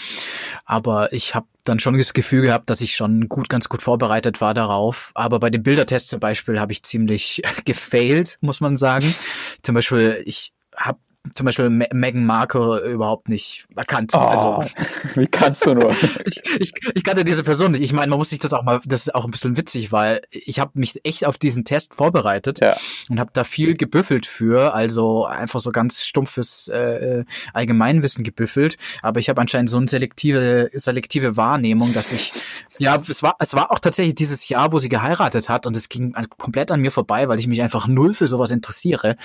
[0.65, 4.41] aber ich habe dann schon das Gefühl gehabt, dass ich schon gut, ganz gut vorbereitet
[4.41, 5.11] war darauf.
[5.15, 9.15] Aber bei dem Bildertest zum Beispiel habe ich ziemlich gefailt, muss man sagen.
[9.63, 10.99] Zum Beispiel, ich habe
[11.35, 14.13] zum Beispiel Meghan Markle überhaupt nicht erkannt.
[14.15, 14.65] Oh, also
[15.15, 15.91] wie kannst du nur?
[16.27, 17.83] ich, ich, ich kannte diese Person nicht.
[17.83, 20.21] Ich meine, man muss sich das auch mal, das ist auch ein bisschen witzig, weil
[20.31, 22.77] ich habe mich echt auf diesen Test vorbereitet ja.
[23.09, 28.77] und habe da viel gebüffelt für, also einfach so ganz stumpfes äh, Allgemeinwissen gebüffelt.
[29.01, 32.33] Aber ich habe anscheinend so eine selektive, selektive Wahrnehmung, dass ich,
[32.79, 35.89] ja, es war, es war auch tatsächlich dieses Jahr, wo sie geheiratet hat und es
[35.89, 39.17] ging komplett an mir vorbei, weil ich mich einfach null für sowas interessiere.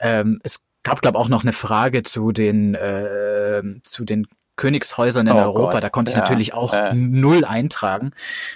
[0.00, 4.26] Ähm, es gab, glaube auch noch eine Frage zu den, äh, zu den
[4.60, 5.72] Königshäusern in oh Europa.
[5.72, 5.84] Gott.
[5.84, 6.92] Da konnte ich ja, natürlich auch äh.
[6.92, 8.12] null eintragen.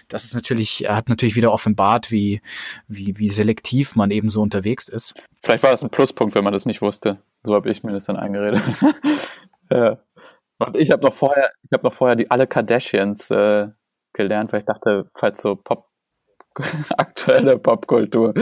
[0.08, 2.42] Das ist natürlich, hat natürlich wieder offenbart, wie,
[2.88, 5.14] wie, wie selektiv man eben so unterwegs ist.
[5.42, 7.22] Vielleicht war das ein Pluspunkt, wenn man das nicht wusste.
[7.42, 8.62] So habe ich mir das dann eingeredet.
[9.70, 9.98] ja.
[10.58, 13.68] Und ich habe noch vorher, ich habe noch vorher die alle Kardashians äh,
[14.12, 15.88] gelernt, weil ich dachte, falls so Pop
[16.96, 18.34] aktuelle Popkultur.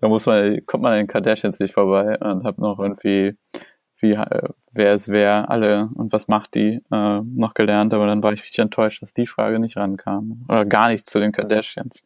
[0.00, 3.36] Da muss man, kommt man an den Kardashians nicht vorbei und hab noch irgendwie,
[4.00, 8.22] wie, äh, wer ist wer, alle und was macht die, äh, noch gelernt, aber dann
[8.22, 10.44] war ich richtig enttäuscht, dass die Frage nicht rankam.
[10.48, 12.04] Oder gar nichts zu den Kardashians.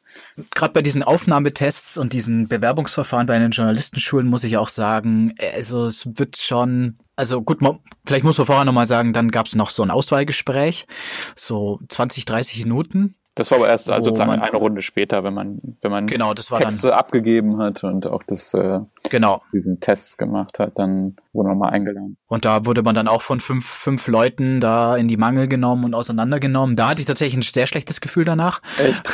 [0.54, 5.86] Gerade bei diesen Aufnahmetests und diesen Bewerbungsverfahren bei den Journalistenschulen muss ich auch sagen, also
[5.86, 7.58] es wird schon also gut,
[8.06, 10.86] vielleicht muss man vorher nochmal sagen, dann gab es noch so ein Auswahlgespräch,
[11.36, 13.14] so 20, 30 Minuten.
[13.34, 16.58] Das war aber erst also sozusagen eine Runde später, wenn man, wenn man genau, Texte
[16.58, 19.40] dann, abgegeben hat und auch das, äh, genau.
[19.54, 22.18] diesen Tests gemacht hat, dann wurde man mal eingeladen.
[22.26, 25.84] Und da wurde man dann auch von fünf, fünf Leuten da in die Mangel genommen
[25.84, 26.76] und auseinandergenommen.
[26.76, 28.60] Da hatte ich tatsächlich ein sehr schlechtes Gefühl danach.
[28.78, 29.08] Echt?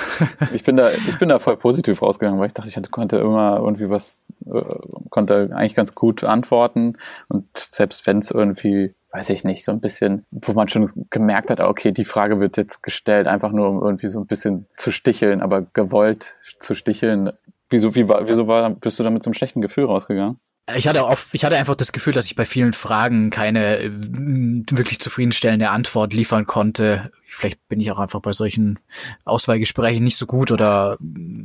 [0.52, 3.58] Ich bin da, ich bin da voll positiv rausgegangen, weil ich dachte, ich konnte immer
[3.58, 4.62] irgendwie was, äh,
[5.10, 6.96] konnte eigentlich ganz gut antworten
[7.28, 11.50] und selbst wenn es irgendwie weiß ich nicht, so ein bisschen, wo man schon gemerkt
[11.50, 14.90] hat, okay, die Frage wird jetzt gestellt, einfach nur um irgendwie so ein bisschen zu
[14.90, 17.32] sticheln, aber gewollt zu sticheln.
[17.70, 20.38] Wieso, wie war, wieso war, bist du da mit so einem schlechten Gefühl rausgegangen?
[20.76, 23.90] Ich hatte oft, ich hatte einfach das Gefühl, dass ich bei vielen Fragen keine äh,
[23.90, 27.10] wirklich zufriedenstellende Antwort liefern konnte.
[27.26, 28.78] Vielleicht bin ich auch einfach bei solchen
[29.24, 30.98] Auswahlgesprächen nicht so gut oder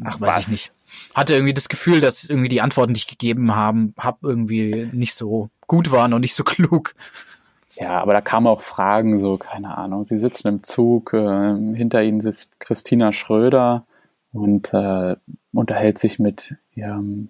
[0.04, 0.40] Ach, weiß was?
[0.40, 0.74] ich nicht.
[1.16, 5.16] Hatte irgendwie das Gefühl, dass irgendwie die Antworten, die ich gegeben haben, hab irgendwie nicht
[5.16, 6.94] so gut waren und nicht so klug.
[7.76, 10.06] Ja, aber da kamen auch Fragen, so, keine Ahnung.
[10.06, 13.86] Sie sitzen im Zug, äh, hinter ihnen sitzt Christina Schröder
[14.32, 15.16] und äh,
[15.54, 17.30] unterhält sich mit ihrem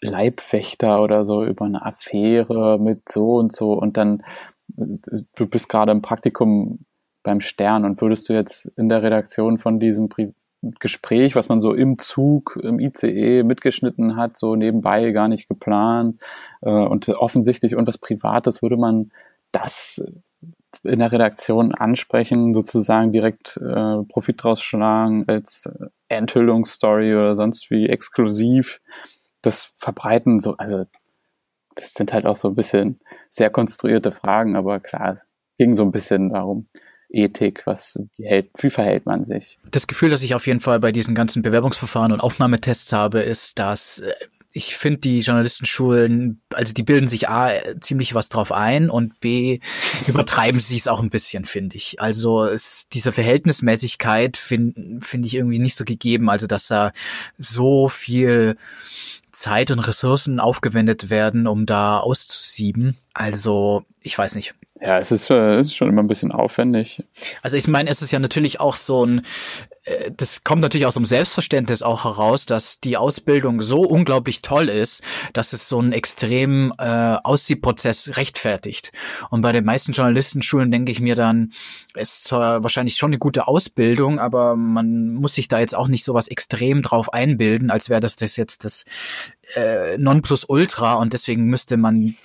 [0.00, 4.22] Leibwächter oder so über eine Affäre mit so und so und dann
[5.34, 6.80] du bist gerade im Praktikum
[7.22, 10.32] beim Stern und würdest du jetzt in der Redaktion von diesem Pri
[10.78, 16.20] Gespräch, was man so im Zug, im ICE mitgeschnitten hat, so nebenbei gar nicht geplant
[16.60, 19.10] äh, und offensichtlich irgendwas Privates, würde man
[19.52, 20.02] das
[20.82, 25.68] in der Redaktion ansprechen, sozusagen direkt äh, Profit draus schlagen als
[26.08, 28.80] Enthüllungsstory oder sonst wie exklusiv
[29.42, 30.84] das verbreiten, so, also
[31.74, 35.18] das sind halt auch so ein bisschen sehr konstruierte Fragen, aber klar,
[35.58, 36.68] ging so ein bisschen darum,
[37.08, 39.58] Ethik, was wie, hält, wie verhält man sich?
[39.70, 43.58] Das Gefühl, das ich auf jeden Fall bei diesen ganzen Bewerbungsverfahren und Aufnahmetests habe, ist,
[43.58, 44.12] dass äh,
[44.52, 49.60] ich finde, die Journalistenschulen, also die bilden sich A, ziemlich was drauf ein und B,
[50.06, 52.00] übertreiben sie es auch ein bisschen, finde ich.
[52.00, 56.28] Also es, diese Verhältnismäßigkeit finde find ich irgendwie nicht so gegeben.
[56.28, 56.92] Also dass da
[57.38, 58.56] so viel
[59.32, 62.96] Zeit und Ressourcen aufgewendet werden, um da auszusieben.
[63.14, 64.54] Also, ich weiß nicht.
[64.82, 67.04] Ja, es ist, äh, es ist schon immer ein bisschen aufwendig.
[67.42, 69.26] Also ich meine, es ist ja natürlich auch so ein,
[69.84, 74.70] äh, das kommt natürlich aus dem Selbstverständnis auch heraus, dass die Ausbildung so unglaublich toll
[74.70, 75.02] ist,
[75.34, 78.90] dass es so einen extremen äh, Aussiebprozess rechtfertigt.
[79.28, 81.52] Und bei den meisten Journalistenschulen denke ich mir dann,
[81.94, 85.88] es ist zwar wahrscheinlich schon eine gute Ausbildung, aber man muss sich da jetzt auch
[85.88, 88.86] nicht so was extrem drauf einbilden, als wäre das das jetzt das
[89.56, 92.16] äh, Nonplusultra und deswegen müsste man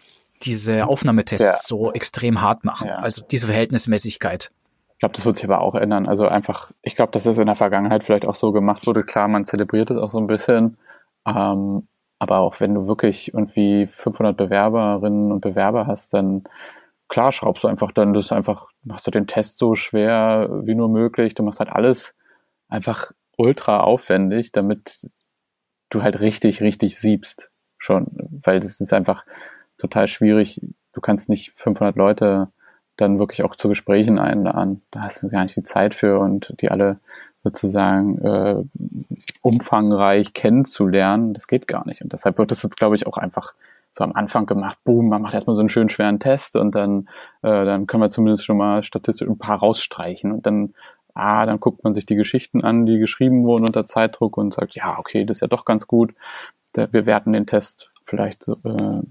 [0.41, 1.53] diese Aufnahmetests ja.
[1.57, 2.87] so extrem hart machen.
[2.87, 2.97] Ja.
[2.97, 4.51] Also diese Verhältnismäßigkeit.
[4.93, 6.07] Ich glaube, das wird sich aber auch ändern.
[6.07, 9.03] Also einfach, ich glaube, dass es in der Vergangenheit vielleicht auch so gemacht wurde.
[9.03, 10.77] Klar, man zelebriert es auch so ein bisschen.
[11.25, 16.43] Ähm, aber auch wenn du wirklich irgendwie 500 Bewerberinnen und Bewerber hast, dann
[17.09, 20.89] klar schraubst du einfach dann das einfach, machst du den Test so schwer wie nur
[20.89, 21.35] möglich.
[21.35, 22.15] Du machst halt alles
[22.69, 25.07] einfach ultra aufwendig, damit
[25.89, 28.07] du halt richtig, richtig siebst schon.
[28.43, 29.25] Weil das ist einfach,
[29.85, 30.61] total schwierig.
[30.93, 32.49] Du kannst nicht 500 Leute
[32.97, 34.81] dann wirklich auch zu Gesprächen einladen.
[34.91, 36.99] Da hast du gar nicht die Zeit für und die alle
[37.43, 38.63] sozusagen äh,
[39.41, 41.33] umfangreich kennenzulernen.
[41.33, 42.01] Das geht gar nicht.
[42.01, 43.53] Und deshalb wird das jetzt, glaube ich, auch einfach
[43.91, 44.77] so am Anfang gemacht.
[44.83, 47.07] Boom, man macht erstmal so einen schönen schweren Test und dann,
[47.43, 50.31] äh, dann können wir zumindest schon mal statistisch ein paar rausstreichen.
[50.31, 50.73] Und dann,
[51.13, 54.75] ah, dann guckt man sich die Geschichten an, die geschrieben wurden unter Zeitdruck und sagt,
[54.75, 56.13] ja, okay, das ist ja doch ganz gut.
[56.73, 59.01] Wir werten den Test vielleicht äh,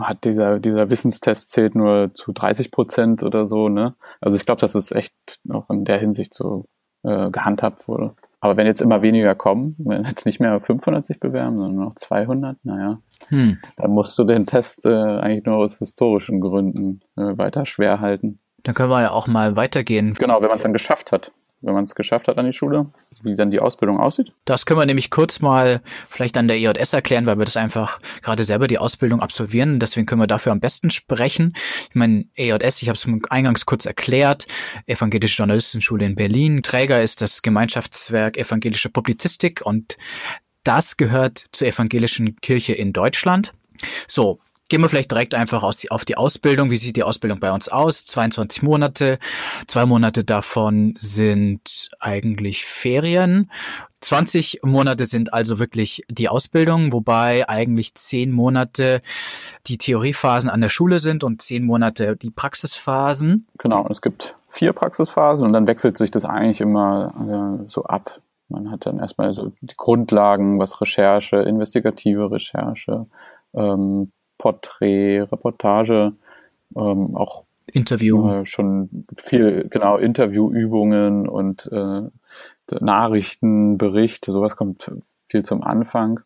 [0.00, 3.94] hat dieser, dieser Wissenstest zählt nur zu 30 Prozent oder so, ne?
[4.20, 5.14] Also ich glaube, dass es echt
[5.50, 6.66] auch in der Hinsicht so
[7.02, 8.14] äh, gehandhabt wurde.
[8.40, 11.94] Aber wenn jetzt immer weniger kommen, wenn jetzt nicht mehr 500 sich bewerben, sondern noch
[11.96, 13.58] 200, naja, hm.
[13.76, 18.38] dann musst du den Test äh, eigentlich nur aus historischen Gründen äh, weiter schwer halten.
[18.62, 20.14] Dann können wir ja auch mal weitergehen.
[20.14, 21.32] Genau, wenn man es dann geschafft hat
[21.66, 22.86] wenn man es geschafft hat an die Schule,
[23.22, 24.32] wie dann die Ausbildung aussieht?
[24.44, 28.00] Das können wir nämlich kurz mal vielleicht an der EJS erklären, weil wir das einfach
[28.22, 29.80] gerade selber die Ausbildung absolvieren.
[29.80, 31.54] Deswegen können wir dafür am besten sprechen.
[31.90, 34.46] Ich meine, EJS, ich habe es eingangs kurz erklärt,
[34.86, 36.62] Evangelische Journalistenschule in Berlin.
[36.62, 39.96] Träger ist das Gemeinschaftswerk Evangelische Publizistik und
[40.62, 43.52] das gehört zur evangelischen Kirche in Deutschland.
[44.08, 46.70] So, Gehen wir vielleicht direkt einfach aus, auf die Ausbildung.
[46.70, 48.04] Wie sieht die Ausbildung bei uns aus?
[48.04, 49.18] 22 Monate.
[49.68, 53.50] Zwei Monate davon sind eigentlich Ferien.
[54.00, 59.02] 20 Monate sind also wirklich die Ausbildung, wobei eigentlich zehn Monate
[59.66, 63.46] die Theoriephasen an der Schule sind und zehn Monate die Praxisphasen.
[63.58, 68.20] Genau, es gibt vier Praxisphasen und dann wechselt sich das eigentlich immer äh, so ab.
[68.48, 73.06] Man hat dann erstmal so die Grundlagen, was Recherche, investigative Recherche,
[73.54, 74.12] ähm,
[74.46, 76.12] Porträt, Reportage,
[76.76, 78.30] ähm, auch Interview.
[78.30, 82.02] Äh, schon viel, genau, Interviewübungen und äh,
[82.80, 84.92] Nachrichten, Berichte, sowas kommt
[85.26, 86.20] viel zum Anfang.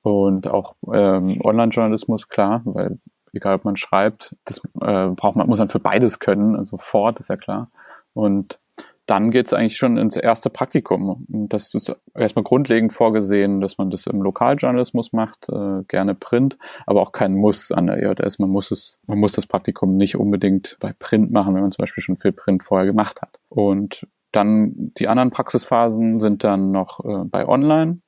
[0.00, 2.98] Und auch ähm, Online-Journalismus, klar, weil
[3.34, 7.20] egal ob man schreibt, das äh, braucht man, muss man für beides können, also fort,
[7.20, 7.70] ist ja klar.
[8.14, 8.58] Und
[9.10, 11.26] dann geht es eigentlich schon ins erste Praktikum.
[11.28, 17.02] Das ist erstmal grundlegend vorgesehen, dass man das im Lokaljournalismus macht, äh, gerne Print, aber
[17.02, 18.38] auch kein Muss an der EJS.
[18.38, 21.82] Man muss es, man muss das Praktikum nicht unbedingt bei Print machen, wenn man zum
[21.82, 23.40] Beispiel schon viel Print vorher gemacht hat.
[23.48, 28.00] Und dann die anderen Praxisphasen sind dann noch äh, bei Online,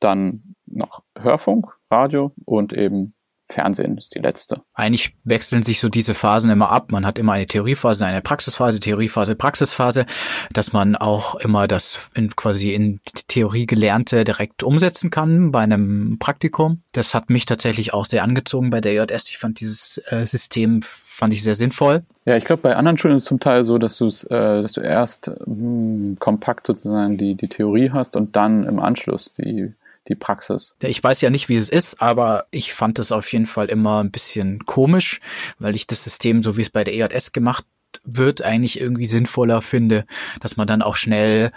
[0.00, 3.14] dann noch Hörfunk, Radio und eben
[3.56, 4.60] Fernsehen ist die letzte.
[4.74, 6.92] Eigentlich wechseln sich so diese Phasen immer ab.
[6.92, 10.04] Man hat immer eine Theoriephase, eine Praxisphase, Theoriephase, Praxisphase,
[10.52, 16.18] dass man auch immer das in, quasi in Theorie Gelernte direkt umsetzen kann bei einem
[16.18, 16.82] Praktikum.
[16.92, 19.30] Das hat mich tatsächlich auch sehr angezogen bei der JS.
[19.30, 22.02] Ich fand dieses äh, System fand ich sehr sinnvoll.
[22.26, 24.74] Ja, ich glaube, bei anderen Schulen ist es zum Teil so, dass, du's, äh, dass
[24.74, 29.72] du erst mh, hm, kompakt sozusagen die, die Theorie hast und dann im Anschluss die
[30.08, 30.74] die Praxis.
[30.80, 34.02] Ich weiß ja nicht, wie es ist, aber ich fand es auf jeden Fall immer
[34.02, 35.20] ein bisschen komisch,
[35.58, 37.64] weil ich das System, so wie es bei der EJS gemacht
[38.04, 40.06] wird, eigentlich irgendwie sinnvoller finde,
[40.40, 41.50] dass man dann auch schnell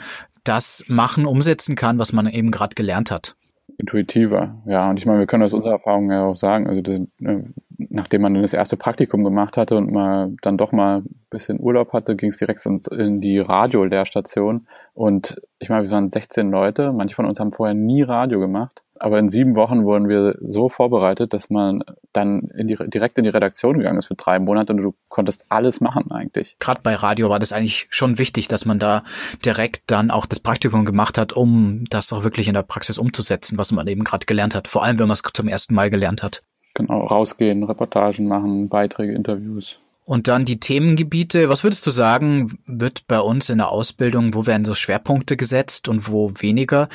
[0.44, 3.36] das machen, umsetzen kann, was man eben gerade gelernt hat.
[3.80, 4.90] Intuitiver, ja.
[4.90, 7.44] Und ich meine, wir können aus unserer Erfahrung ja auch sagen, also das, äh,
[7.78, 11.94] nachdem man das erste Praktikum gemacht hatte und mal dann doch mal ein bisschen Urlaub
[11.94, 14.68] hatte, ging es direkt in die Radiolehrstation.
[14.94, 18.84] Und ich meine, wir waren 16 Leute, manche von uns haben vorher nie Radio gemacht.
[19.00, 23.24] Aber in sieben Wochen wurden wir so vorbereitet, dass man dann in die, direkt in
[23.24, 26.58] die Redaktion gegangen ist für drei Monate und du konntest alles machen eigentlich.
[26.60, 29.04] Gerade bei Radio war das eigentlich schon wichtig, dass man da
[29.46, 33.58] direkt dann auch das Praktikum gemacht hat, um das auch wirklich in der Praxis umzusetzen,
[33.58, 34.68] was man eben gerade gelernt hat.
[34.68, 36.44] Vor allem, wenn man es zum ersten Mal gelernt hat.
[36.74, 39.80] Genau, rausgehen, Reportagen machen, Beiträge, Interviews.
[40.10, 41.50] Und dann die Themengebiete.
[41.50, 45.88] Was würdest du sagen, wird bei uns in der Ausbildung, wo werden so Schwerpunkte gesetzt
[45.88, 46.90] und wo weniger?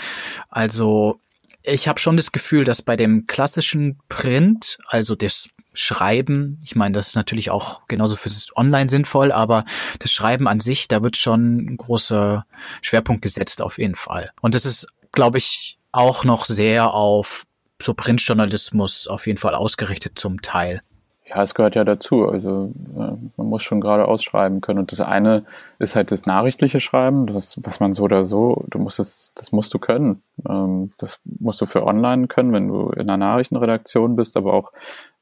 [0.49, 1.21] Also
[1.64, 6.92] ich habe schon das Gefühl, dass bei dem klassischen Print, also das Schreiben, ich meine,
[6.92, 9.64] das ist natürlich auch genauso fürs Online sinnvoll, aber
[9.98, 12.46] das Schreiben an sich, da wird schon ein großer
[12.83, 14.31] Schwerpunkt gesetzt auf jeden Fall.
[14.40, 17.44] Und das ist, glaube ich, auch noch sehr auf
[17.83, 20.83] so Printjournalismus auf jeden Fall ausgerichtet zum Teil.
[21.27, 22.29] Ja, es gehört ja dazu.
[22.29, 24.79] Also äh, man muss schon gerade ausschreiben können.
[24.79, 25.45] Und das eine
[25.79, 29.51] ist halt das nachrichtliche Schreiben, das, was man so oder so, du musst es, das
[29.51, 30.23] musst du können.
[30.49, 34.73] Ähm, das musst du für online können, wenn du in einer Nachrichtenredaktion bist, aber auch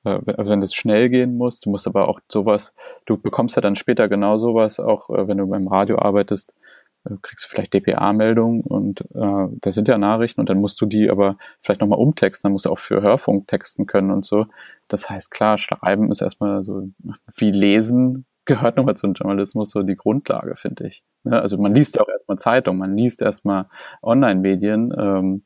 [0.04, 1.60] äh, wenn das schnell gehen muss.
[1.60, 2.74] Du musst aber auch sowas,
[3.06, 6.52] du bekommst ja dann später genau sowas, auch äh, wenn du beim Radio arbeitest,
[7.22, 11.10] kriegst du vielleicht DPA-Meldungen und äh, da sind ja Nachrichten und dann musst du die
[11.10, 14.46] aber vielleicht nochmal umtexten, dann musst du auch für Hörfunk texten können und so.
[14.88, 16.88] Das heißt, klar, Schreiben ist erstmal so
[17.36, 21.02] wie Lesen gehört nochmal zum Journalismus so die Grundlage, finde ich.
[21.24, 23.66] Ja, also man liest ja auch erstmal Zeitung, man liest erstmal
[24.02, 25.44] Online-Medien ähm,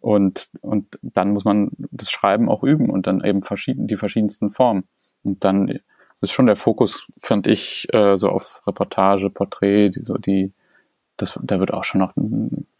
[0.00, 4.50] und, und dann muss man das Schreiben auch üben und dann eben verschieden, die verschiedensten
[4.50, 4.84] Formen.
[5.22, 5.80] Und dann
[6.20, 10.52] ist schon der Fokus, fand ich, äh, so auf Reportage, Porträt, die, so die,
[11.16, 12.12] das, da wird auch schon noch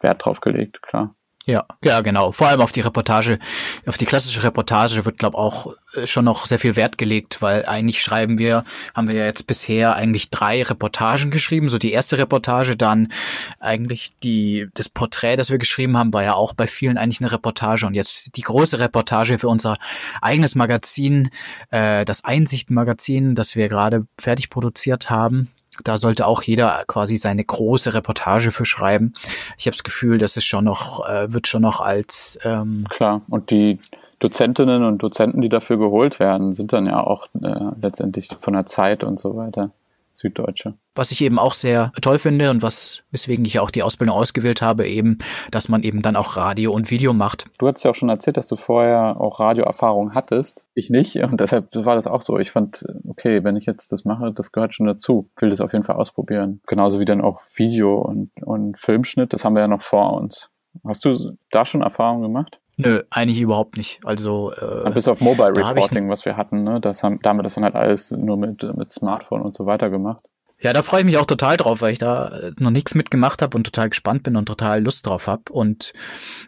[0.01, 1.15] Wert drauf gelegt, klar.
[1.49, 2.33] Ja, ja, genau.
[2.33, 3.39] Vor allem auf die Reportage,
[3.87, 7.65] auf die klassische Reportage wird, glaube auch äh, schon noch sehr viel Wert gelegt, weil
[7.67, 8.65] eigentlich schreiben wir,
[8.97, 11.69] haben wir ja jetzt bisher eigentlich drei Reportagen geschrieben.
[11.69, 13.13] So die erste Reportage, dann
[13.61, 17.31] eigentlich die, das Porträt, das wir geschrieben haben, war ja auch bei vielen eigentlich eine
[17.31, 17.87] Reportage.
[17.87, 19.79] Und jetzt die große Reportage für unser
[20.21, 21.31] eigenes Magazin,
[21.71, 25.53] äh, das Einsicht-Magazin, das wir gerade fertig produziert haben
[25.85, 29.15] da sollte auch jeder quasi seine große Reportage für schreiben.
[29.59, 33.23] Ich habe das Gefühl, das ist schon noch, äh, wird schon noch als ähm klar.
[33.29, 33.79] Und die
[34.19, 38.67] Dozentinnen und Dozenten, die dafür geholt werden, sind dann ja auch äh, letztendlich von der
[38.67, 39.71] Zeit und so weiter.
[40.17, 40.75] Süddeutsche.
[40.95, 44.63] Was ich eben auch sehr toll finde und was, weswegen ich auch die Ausbildung ausgewählt
[44.63, 45.19] habe, eben,
[45.51, 47.47] dass man eben dann auch Radio und Video macht.
[47.59, 50.65] Du hast ja auch schon erzählt, dass du vorher auch Radioerfahrung hattest.
[50.75, 52.39] Ich nicht und deshalb war das auch so.
[52.39, 55.31] Ich fand, okay, wenn ich jetzt das mache, das gehört schon dazu.
[55.37, 56.61] Ich will das auf jeden Fall ausprobieren.
[56.67, 60.51] Genauso wie dann auch Video und, und Filmschnitt, das haben wir ja noch vor uns.
[60.85, 62.59] Hast du da schon Erfahrung gemacht?
[62.77, 64.01] Nö, eigentlich überhaupt nicht.
[64.05, 66.81] Also äh, bis auf Mobile Reporting, was wir hatten, ne?
[66.81, 69.65] Das haben, da haben wir das dann halt alles nur mit, mit Smartphone und so
[69.65, 70.21] weiter gemacht.
[70.61, 73.43] Ja, da freue ich mich auch total drauf, weil ich da äh, noch nichts mitgemacht
[73.43, 75.53] habe und total gespannt bin und total Lust drauf habe.
[75.53, 75.93] Und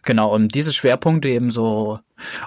[0.04, 1.98] genau, und diese Schwerpunkte eben so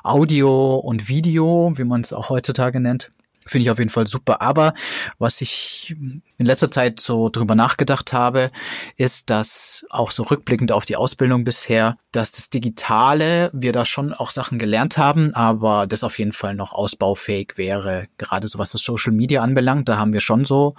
[0.04, 3.12] Audio und Video, wie man es auch heutzutage nennt,
[3.46, 4.42] Finde ich auf jeden Fall super.
[4.42, 4.74] Aber
[5.18, 5.96] was ich
[6.38, 8.52] in letzter Zeit so drüber nachgedacht habe,
[8.98, 14.14] ist, dass auch so rückblickend auf die Ausbildung bisher, dass das Digitale, wir da schon
[14.14, 18.08] auch Sachen gelernt haben, aber das auf jeden Fall noch ausbaufähig wäre.
[18.18, 20.76] Gerade so was das Social Media anbelangt, da haben wir schon so,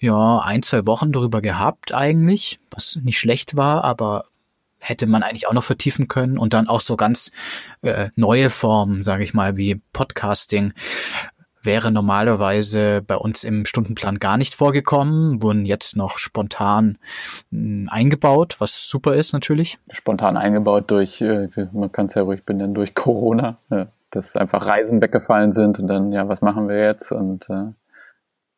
[0.00, 4.24] ja, ein, zwei Wochen drüber gehabt eigentlich, was nicht schlecht war, aber
[4.82, 7.30] hätte man eigentlich auch noch vertiefen können und dann auch so ganz
[7.82, 10.72] äh, neue Formen, sage ich mal, wie Podcasting
[11.62, 16.98] wäre normalerweise bei uns im Stundenplan gar nicht vorgekommen, wurden jetzt noch spontan
[17.50, 19.78] hm, eingebaut, was super ist natürlich.
[19.90, 23.58] Spontan eingebaut durch, äh, man kann es ja ruhig benennen, durch Corona,
[24.10, 27.12] dass einfach Reisen weggefallen sind und dann, ja, was machen wir jetzt?
[27.12, 27.72] Und äh,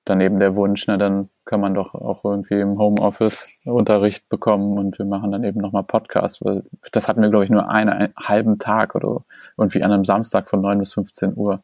[0.04, 4.98] daneben der Wunsch, ne, dann kann man doch auch irgendwie im Homeoffice Unterricht bekommen und
[4.98, 8.14] wir machen dann eben nochmal Podcasts, weil das hatten wir, glaube ich, nur einen, einen,
[8.16, 9.24] halben Tag oder
[9.56, 11.62] irgendwie an einem Samstag von 9 bis 15 Uhr.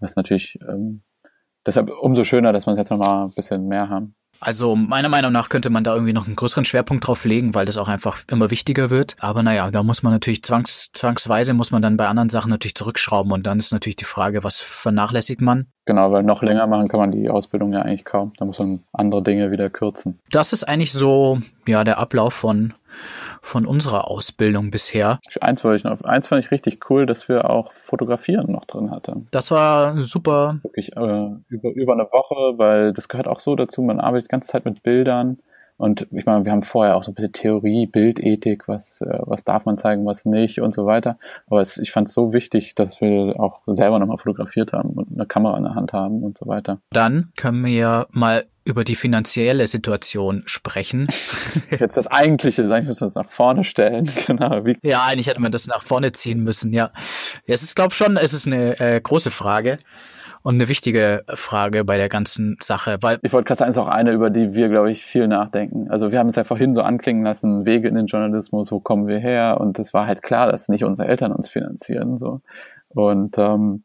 [0.00, 1.02] Was natürlich ähm,
[1.66, 4.14] deshalb umso schöner, dass wir jetzt nochmal ein bisschen mehr haben.
[4.40, 7.66] Also meiner Meinung nach könnte man da irgendwie noch einen größeren Schwerpunkt drauf legen, weil
[7.66, 9.16] das auch einfach immer wichtiger wird.
[9.18, 12.76] Aber naja, da muss man natürlich zwangs, zwangsweise muss man dann bei anderen Sachen natürlich
[12.76, 15.66] zurückschrauben und dann ist natürlich die Frage, was vernachlässigt man?
[15.86, 18.32] Genau, weil noch länger machen kann man die Ausbildung ja eigentlich kaum.
[18.36, 20.20] Da muss man andere Dinge wieder kürzen.
[20.30, 22.74] Das ist eigentlich so, ja, der Ablauf von
[23.42, 25.20] von unserer Ausbildung bisher.
[25.40, 28.90] Eins wollte ich noch, eins fand ich richtig cool, dass wir auch Fotografieren noch drin
[28.90, 29.28] hatten.
[29.30, 30.58] Das war super.
[30.62, 34.32] Wirklich äh, über, über eine Woche, weil das gehört auch so dazu, man arbeitet die
[34.32, 35.38] ganze Zeit mit Bildern.
[35.78, 39.44] Und ich meine, wir haben vorher auch so ein bisschen Theorie, Bildethik, was, äh, was
[39.44, 41.18] darf man zeigen, was nicht und so weiter.
[41.46, 45.08] Aber es, ich fand es so wichtig, dass wir auch selber nochmal fotografiert haben und
[45.14, 46.80] eine Kamera in der Hand haben und so weiter.
[46.90, 51.06] Dann können wir mal über die finanzielle Situation sprechen.
[51.70, 54.10] Jetzt das Eigentliche, eigentlich müssen wir das nach vorne stellen.
[54.26, 54.66] Genau.
[54.66, 56.90] Wie ja, eigentlich hätte man das nach vorne ziehen müssen, ja.
[57.46, 59.78] Es ist, glaube schon, es ist eine äh, große Frage
[60.42, 62.98] und eine wichtige Frage bei der ganzen Sache.
[63.00, 65.90] Weil ich wollte gerade sagen, ist auch eine, über die wir, glaube ich, viel nachdenken.
[65.90, 69.06] Also wir haben es ja vorhin so anklingen lassen, Wege in den Journalismus, wo kommen
[69.06, 69.58] wir her?
[69.60, 72.18] Und es war halt klar, dass nicht unsere Eltern uns finanzieren.
[72.18, 72.40] So.
[72.88, 73.84] Und ähm,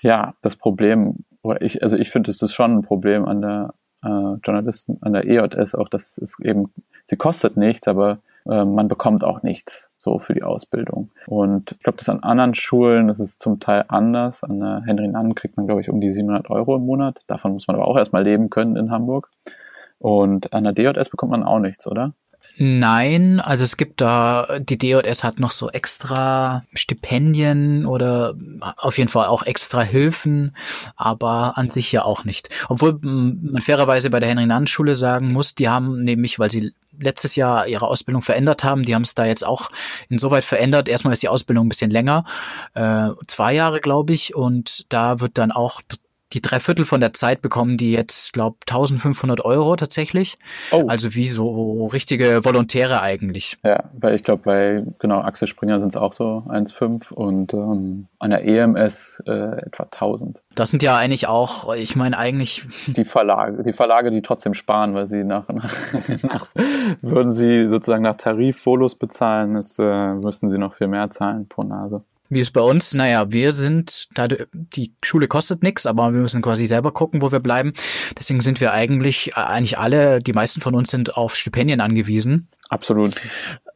[0.00, 3.74] ja, das Problem, oder ich, also ich finde, es ist schon ein Problem an der
[4.04, 6.72] äh, Journalisten an der EJS auch, dass es eben,
[7.04, 11.10] sie kostet nichts, aber äh, man bekommt auch nichts so für die Ausbildung.
[11.26, 14.44] Und ich glaube, das an anderen Schulen das ist zum Teil anders.
[14.44, 17.22] An der Henry Nann kriegt man, glaube ich, um die 700 Euro im Monat.
[17.26, 19.30] Davon muss man aber auch erstmal leben können in Hamburg.
[19.98, 22.12] Und an der DJS bekommt man auch nichts, oder?
[22.56, 28.34] Nein, also es gibt da, die DJS hat noch so extra Stipendien oder
[28.76, 30.56] auf jeden Fall auch extra Hilfen,
[30.94, 32.50] aber an sich ja auch nicht.
[32.68, 37.66] Obwohl man fairerweise bei der Henry-Nann-Schule sagen muss, die haben nämlich, weil sie letztes Jahr
[37.66, 38.84] ihre Ausbildung verändert haben.
[38.84, 39.70] Die haben es da jetzt auch
[40.08, 40.88] insoweit verändert.
[40.88, 42.24] Erstmal ist die Ausbildung ein bisschen länger,
[42.74, 45.80] äh, zwei Jahre glaube ich, und da wird dann auch
[46.34, 50.38] die drei Viertel von der Zeit bekommen die jetzt, glaube 1500 Euro tatsächlich.
[50.72, 50.84] Oh.
[50.88, 53.58] Also wie so richtige Volontäre eigentlich.
[53.64, 58.08] Ja, weil ich glaube, bei genau Axel Springer sind es auch so 1,5 und ähm,
[58.18, 60.40] an der EMS äh, etwa 1000.
[60.54, 62.66] Das sind ja eigentlich auch, ich meine eigentlich.
[62.86, 65.74] Die Verlage, die Verlage, die trotzdem sparen, weil sie nach, nach,
[66.22, 66.46] nach
[67.00, 71.48] würden sie sozusagen nach Tarif Folos bezahlen, ist, äh, müssten sie noch viel mehr zahlen
[71.48, 72.02] pro Nase.
[72.30, 72.94] Wie ist bei uns?
[72.94, 74.08] Naja, wir sind,
[74.52, 77.74] die Schule kostet nichts, aber wir müssen quasi selber gucken, wo wir bleiben.
[78.18, 82.48] Deswegen sind wir eigentlich, eigentlich alle, die meisten von uns sind auf Stipendien angewiesen.
[82.70, 83.14] Absolut.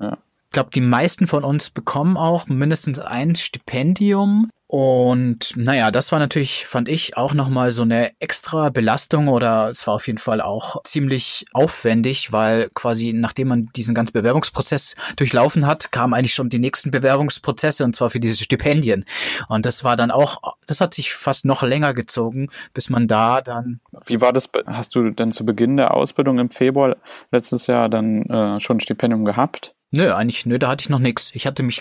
[0.01, 0.19] Ja.
[0.49, 4.49] Ich glaube, die meisten von uns bekommen auch mindestens ein Stipendium.
[4.67, 9.87] Und naja, das war natürlich, fand ich, auch nochmal so eine extra Belastung oder es
[9.87, 15.67] war auf jeden Fall auch ziemlich aufwendig, weil quasi nachdem man diesen ganzen Bewerbungsprozess durchlaufen
[15.67, 19.05] hat, kamen eigentlich schon die nächsten Bewerbungsprozesse und zwar für diese Stipendien.
[19.49, 23.43] Und das war dann auch, das hat sich fast noch länger gezogen, bis man da
[23.43, 23.81] dann.
[24.07, 24.51] Wie war das?
[24.67, 26.97] Hast du denn zu Beginn der Ausbildung im Februar
[27.31, 29.75] letztes Jahr dann äh, schon ein Stipendium gehabt?
[29.91, 31.31] Nö, eigentlich, nö, da hatte ich noch nichts.
[31.35, 31.81] Ich hatte mich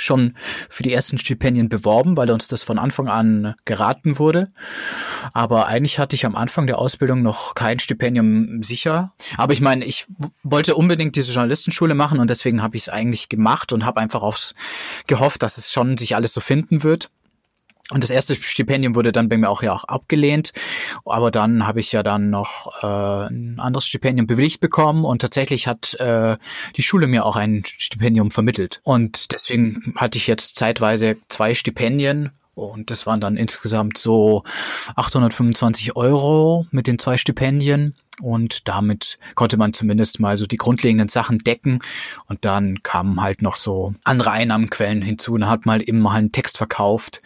[0.00, 0.34] schon
[0.68, 4.52] für die ersten Stipendien beworben, weil uns das von Anfang an geraten wurde.
[5.32, 9.12] Aber eigentlich hatte ich am Anfang der Ausbildung noch kein Stipendium sicher.
[9.36, 10.06] Aber ich meine, ich
[10.42, 14.22] wollte unbedingt diese Journalistenschule machen und deswegen habe ich es eigentlich gemacht und habe einfach
[14.22, 14.54] aufs
[15.06, 17.10] gehofft, dass es schon sich alles so finden wird.
[17.90, 20.52] Und das erste Stipendium wurde dann bei mir auch ja auch abgelehnt.
[21.06, 25.66] Aber dann habe ich ja dann noch äh, ein anderes Stipendium bewilligt bekommen und tatsächlich
[25.66, 26.36] hat äh,
[26.76, 28.80] die Schule mir auch ein Stipendium vermittelt.
[28.82, 34.42] Und deswegen hatte ich jetzt zeitweise zwei Stipendien und das waren dann insgesamt so
[34.96, 37.94] 825 Euro mit den zwei Stipendien.
[38.20, 41.80] Und damit konnte man zumindest mal so die grundlegenden Sachen decken.
[42.26, 45.38] Und dann kamen halt noch so andere Einnahmenquellen hinzu.
[45.38, 47.22] Dann hat man eben mal einen Text verkauft.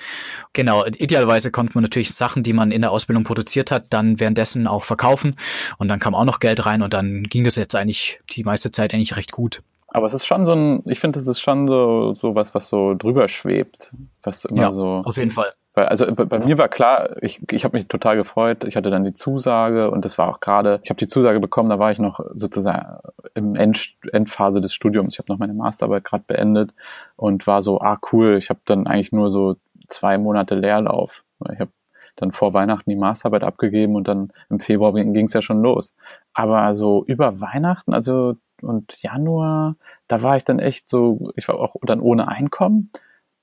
[0.52, 4.66] Genau, idealerweise konnte man natürlich Sachen, die man in der Ausbildung produziert hat, dann währenddessen
[4.66, 5.36] auch verkaufen.
[5.78, 8.70] Und dann kam auch noch Geld rein und dann ging das jetzt eigentlich die meiste
[8.70, 9.62] Zeit eigentlich recht gut.
[9.92, 12.68] Aber es ist schon so ein, ich finde, es ist schon so, so was, was
[12.68, 13.92] so drüber schwebt.
[14.22, 15.02] Was immer ja, so.
[15.04, 15.52] Auf jeden Fall.
[15.74, 18.64] Weil, also bei, bei mir war klar, ich, ich habe mich total gefreut.
[18.64, 21.70] Ich hatte dann die Zusage und das war auch gerade, ich habe die Zusage bekommen,
[21.70, 22.98] da war ich noch sozusagen
[23.34, 25.14] im End, Endphase des Studiums.
[25.14, 26.74] Ich habe noch meine Masterarbeit gerade beendet
[27.16, 29.56] und war so, ah cool, ich habe dann eigentlich nur so
[29.88, 31.22] zwei Monate Leerlauf.
[31.52, 31.70] Ich habe
[32.16, 35.94] dann vor Weihnachten die Masterarbeit abgegeben und dann im Februar ging es ja schon los.
[36.34, 39.76] Aber so über Weihnachten, also und Januar,
[40.08, 42.90] da war ich dann echt so, ich war auch dann ohne Einkommen,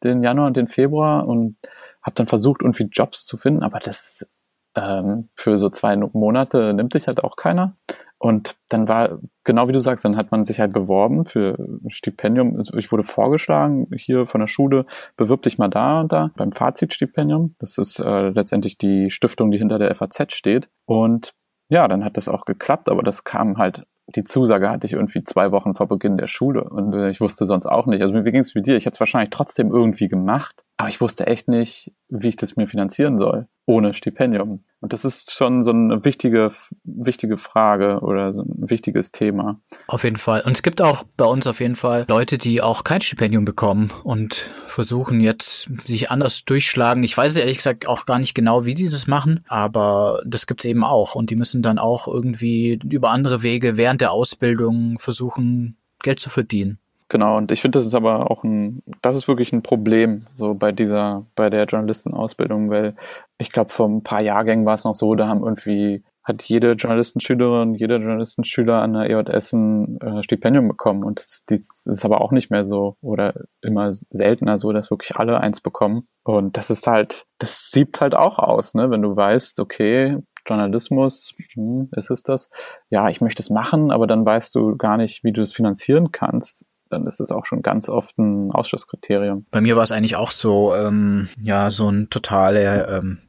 [0.03, 1.57] den Januar und den Februar und
[2.01, 4.27] habe dann versucht, irgendwie Jobs zu finden, aber das
[4.75, 7.75] ähm, für so zwei Monate nimmt sich halt auch keiner.
[8.21, 11.57] Und dann war, genau wie du sagst, dann hat man sich halt beworben für
[11.87, 12.57] Stipendium.
[12.57, 16.51] Also ich wurde vorgeschlagen, hier von der Schule, bewirb dich mal da und da beim
[16.51, 17.55] Fazitstipendium.
[17.59, 20.69] Das ist äh, letztendlich die Stiftung, die hinter der FAZ steht.
[20.85, 21.33] Und
[21.69, 23.85] ja, dann hat das auch geklappt, aber das kam halt
[24.15, 27.45] die Zusage hatte ich irgendwie zwei Wochen vor Beginn der Schule und äh, ich wusste
[27.45, 28.01] sonst auch nicht.
[28.01, 31.01] Also mir ging es wie dir, ich hätte es wahrscheinlich trotzdem irgendwie gemacht, aber ich
[31.01, 34.63] wusste echt nicht, wie ich das mir finanzieren soll ohne Stipendium.
[34.79, 36.51] Und das ist schon so eine wichtige,
[36.85, 39.59] wichtige Frage oder so ein wichtiges Thema.
[39.87, 40.41] Auf jeden Fall.
[40.45, 43.91] Und es gibt auch bei uns auf jeden Fall Leute, die auch kein Stipendium bekommen
[44.05, 47.03] und versuchen jetzt sich anders durchschlagen.
[47.03, 50.61] Ich weiß ehrlich gesagt auch gar nicht genau, wie sie das machen, aber das gibt
[50.61, 51.13] es eben auch.
[51.13, 56.29] Und die müssen dann auch irgendwie über andere Wege während der Ausbildung versuchen, Geld zu
[56.29, 56.79] verdienen.
[57.11, 60.53] Genau, und ich finde, das ist aber auch ein, das ist wirklich ein Problem, so
[60.53, 62.95] bei dieser, bei der Journalistenausbildung, weil
[63.39, 66.73] ich glaube, vor ein paar Jahrgängen war es noch so, da haben irgendwie, hat jede
[66.73, 71.03] Journalistenschülerin, jeder Journalistenschüler an der EJS ein äh, Stipendium bekommen.
[71.03, 75.15] Und das, das ist aber auch nicht mehr so oder immer seltener so, dass wirklich
[75.15, 76.07] alle eins bekommen.
[76.23, 78.91] Und das ist halt, das sieht halt auch aus, ne?
[78.91, 82.49] Wenn du weißt, okay, Journalismus, hm, ist es das?
[82.91, 86.11] Ja, ich möchte es machen, aber dann weißt du gar nicht, wie du es finanzieren
[86.11, 89.45] kannst dann ist es auch schon ganz oft ein Ausschlusskriterium.
[89.51, 93.19] Bei mir war es eigentlich auch so, ähm, ja, so ein totale, ähm,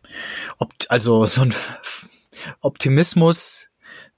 [0.88, 1.54] also so ein
[2.61, 3.68] Optimismus,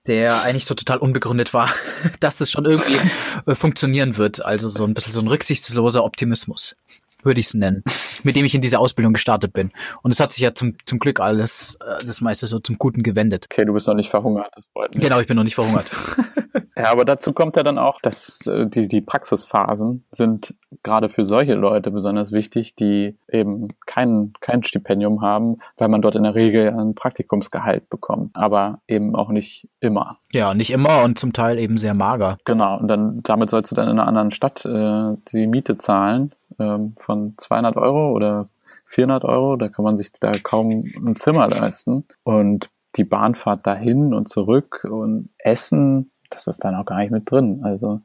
[0.07, 1.71] der eigentlich so total unbegründet war,
[2.21, 2.99] dass das schon irgendwie
[3.47, 4.45] äh, funktionieren wird.
[4.45, 6.77] Also so ein bisschen so ein rücksichtsloser Optimismus
[7.25, 7.83] würde ich es nennen,
[8.23, 9.71] mit dem ich in diese Ausbildung gestartet bin.
[10.03, 13.03] Und es hat sich ja zum, zum Glück alles, äh, das meiste so zum Guten
[13.03, 13.47] gewendet.
[13.51, 15.05] Okay, du bist noch nicht verhungert, das freut mich.
[15.05, 15.91] Genau, ich bin noch nicht verhungert.
[16.77, 21.25] ja, aber dazu kommt ja dann auch, dass äh, die, die Praxisphasen sind gerade für
[21.25, 26.35] solche Leute besonders wichtig, die eben kein, kein Stipendium haben, weil man dort in der
[26.35, 30.19] Regel ein Praktikumsgehalt bekommt, aber eben auch nicht immer.
[30.33, 32.39] Ja, nicht immer und zum Teil eben sehr mager.
[32.45, 36.33] Genau, und dann damit sollst du dann in einer anderen Stadt äh, die Miete zahlen
[36.63, 38.49] ähm, von 200 Euro oder
[38.87, 39.57] 400 Euro.
[39.57, 42.05] Da kann man sich da kaum ein Zimmer leisten.
[42.23, 47.31] Und die Bahnfahrt dahin und zurück und Essen, das ist dann auch gar nicht mit
[47.31, 47.61] drin.
[47.65, 48.01] Also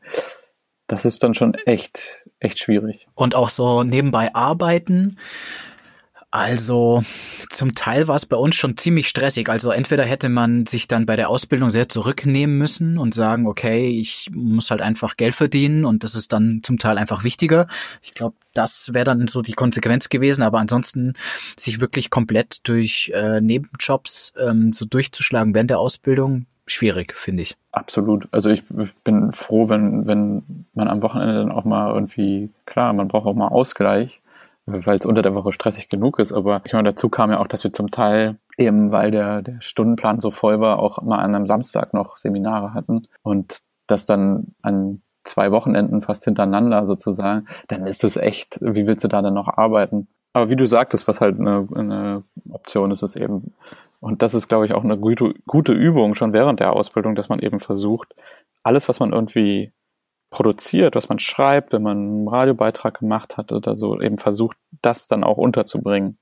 [0.88, 3.08] das ist dann schon echt, echt schwierig.
[3.14, 5.18] Und auch so nebenbei arbeiten.
[6.30, 7.03] Also
[7.49, 9.47] zum Teil war es bei uns schon ziemlich stressig.
[9.49, 13.88] Also entweder hätte man sich dann bei der Ausbildung sehr zurücknehmen müssen und sagen, okay,
[13.88, 17.67] ich muss halt einfach Geld verdienen und das ist dann zum Teil einfach wichtiger.
[18.01, 20.41] Ich glaube, das wäre dann so die Konsequenz gewesen.
[20.41, 21.13] Aber ansonsten
[21.57, 27.55] sich wirklich komplett durch äh, Nebenjobs ähm, so durchzuschlagen während der Ausbildung, schwierig, finde ich.
[27.71, 28.28] Absolut.
[28.32, 28.63] Also ich
[29.05, 33.34] bin froh, wenn, wenn man am Wochenende dann auch mal irgendwie, klar, man braucht auch
[33.34, 34.19] mal Ausgleich
[34.68, 36.32] weil es unter der Woche stressig genug ist.
[36.32, 39.61] Aber ich meine, dazu kam ja auch, dass wir zum Teil eben, weil der, der
[39.61, 44.53] Stundenplan so voll war, auch mal an einem Samstag noch Seminare hatten und das dann
[44.61, 49.34] an zwei Wochenenden fast hintereinander sozusagen, dann ist es echt, wie willst du da dann
[49.34, 50.07] noch arbeiten?
[50.34, 53.53] Aber wie du sagtest, was halt eine, eine Option ist, ist eben,
[53.99, 57.30] und das ist, glaube ich, auch eine gute, gute Übung schon während der Ausbildung, dass
[57.30, 58.13] man eben versucht,
[58.63, 59.72] alles, was man irgendwie
[60.30, 65.07] produziert, was man schreibt, wenn man einen Radiobeitrag gemacht hat oder so, eben versucht, das
[65.07, 66.17] dann auch unterzubringen.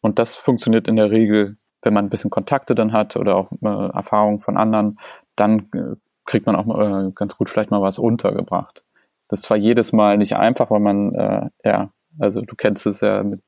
[0.00, 3.52] Und das funktioniert in der Regel, wenn man ein bisschen Kontakte dann hat oder auch
[3.62, 4.98] äh, Erfahrungen von anderen,
[5.36, 8.84] dann äh, kriegt man auch äh, ganz gut vielleicht mal was untergebracht.
[9.28, 13.00] Das ist zwar jedes Mal nicht einfach, weil man äh, ja also du kennst es
[13.00, 13.42] ja mit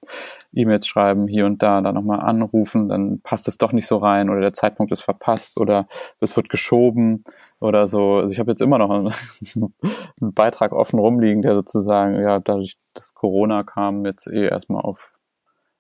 [0.53, 4.31] E-Mails schreiben, hier und da, dann nochmal anrufen, dann passt es doch nicht so rein
[4.31, 5.89] oder der Zeitpunkt ist verpasst oder
[6.21, 7.25] es wird geschoben
[7.61, 8.17] oder so.
[8.17, 9.13] Also ich habe jetzt immer noch einen,
[10.21, 15.19] einen, Beitrag offen rumliegen, der sozusagen, ja, dadurch, dass Corona kam, jetzt eh erstmal auf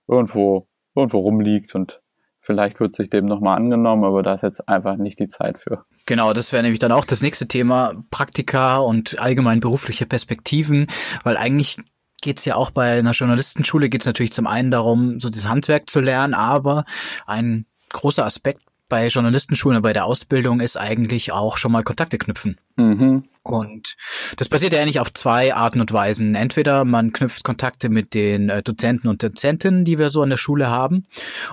[0.08, 2.00] irgendwo, irgendwo rumliegt und
[2.42, 5.84] Vielleicht wird sich dem nochmal angenommen, aber da ist jetzt einfach nicht die Zeit für.
[6.06, 10.86] Genau, das wäre nämlich dann auch das nächste Thema, Praktika und allgemein berufliche Perspektiven,
[11.22, 11.76] weil eigentlich
[12.20, 15.46] geht es ja auch bei einer Journalistenschule, geht es natürlich zum einen darum, so das
[15.46, 16.84] Handwerk zu lernen, aber
[17.26, 22.58] ein großer Aspekt bei Journalistenschulen, bei der Ausbildung ist eigentlich auch schon mal Kontakte knüpfen.
[22.80, 23.24] Mhm.
[23.42, 23.96] Und
[24.36, 26.34] das passiert ja eigentlich auf zwei Arten und Weisen.
[26.34, 30.36] Entweder man knüpft Kontakte mit den äh, Dozenten und Dozentinnen, die wir so an der
[30.36, 31.06] Schule haben,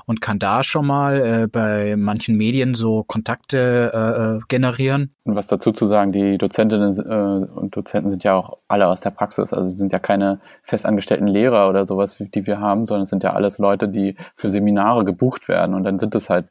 [0.05, 5.13] und kann da schon mal äh, bei manchen Medien so Kontakte äh, äh generieren.
[5.23, 9.01] Und was dazu zu sagen, die Dozentinnen äh, und Dozenten sind ja auch alle aus
[9.01, 9.53] der Praxis.
[9.53, 13.33] Also sind ja keine festangestellten Lehrer oder sowas, die wir haben, sondern es sind ja
[13.33, 15.73] alles Leute, die für Seminare gebucht werden.
[15.73, 16.47] Und dann sind es halt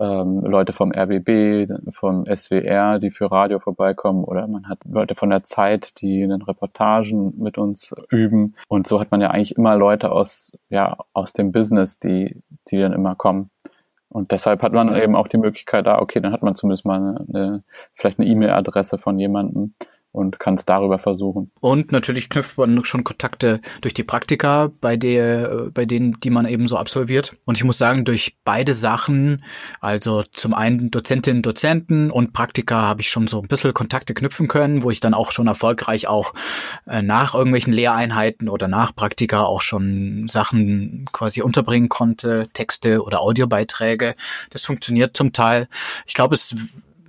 [0.00, 5.30] ähm, Leute vom RBB, vom SWR, die für Radio vorbeikommen oder man hat Leute von
[5.30, 8.54] der Zeit, die in den Reportagen mit uns üben.
[8.68, 12.78] Und so hat man ja eigentlich immer Leute aus, ja, aus dem Business, die, die
[12.78, 13.50] dann immer kommen.
[14.08, 16.96] Und deshalb hat man eben auch die Möglichkeit, da, okay, dann hat man zumindest mal
[16.96, 17.64] eine, eine
[17.94, 19.74] vielleicht eine E-Mail-Adresse von jemandem,
[20.12, 21.50] und kann es darüber versuchen.
[21.60, 26.46] Und natürlich knüpft man schon Kontakte durch die Praktika, bei der, bei denen, die man
[26.46, 27.36] eben so absolviert.
[27.44, 29.44] Und ich muss sagen, durch beide Sachen,
[29.80, 34.48] also zum einen Dozentinnen, Dozenten und Praktika habe ich schon so ein bisschen Kontakte knüpfen
[34.48, 36.34] können, wo ich dann auch schon erfolgreich auch
[36.86, 43.20] äh, nach irgendwelchen Lehreinheiten oder nach Praktika auch schon Sachen quasi unterbringen konnte, Texte oder
[43.20, 44.16] Audiobeiträge.
[44.50, 45.68] Das funktioniert zum Teil.
[46.06, 46.56] Ich glaube, es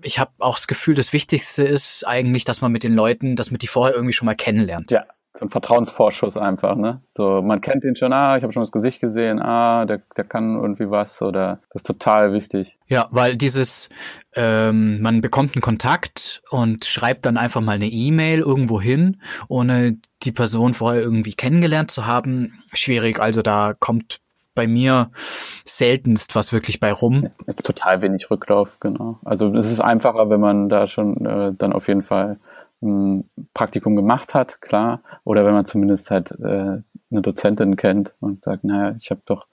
[0.04, 3.52] ich habe auch das Gefühl, das Wichtigste ist eigentlich, dass man mit den Leuten, dass
[3.52, 4.92] man die vorher irgendwie schon mal kennenlernt.
[4.92, 7.02] Ja, so ein Vertrauensvorschuss einfach, ne?
[7.12, 10.26] So, man kennt ihn schon, ah, ich habe schon das Gesicht gesehen, ah, der, der
[10.26, 12.78] kann irgendwie was oder das ist total wichtig.
[12.88, 13.90] Ja, weil dieses,
[14.36, 19.98] ähm, man bekommt einen Kontakt und schreibt dann einfach mal eine E-Mail irgendwo hin, ohne
[20.24, 23.20] die Person vorher irgendwie kennengelernt zu haben, schwierig.
[23.20, 24.20] Also da kommt
[24.54, 25.12] bei mir
[25.66, 27.30] seltenst was wirklich bei rum.
[27.48, 29.20] Jetzt total wenig Rücklauf, genau.
[29.24, 32.40] Also es ist einfacher, wenn man da schon äh, dann auf jeden Fall
[32.82, 35.04] ein Praktikum gemacht hat, klar.
[35.24, 36.82] Oder wenn man zumindest halt äh,
[37.12, 39.48] eine Dozentin kennt und sagt, naja, ich habe doch,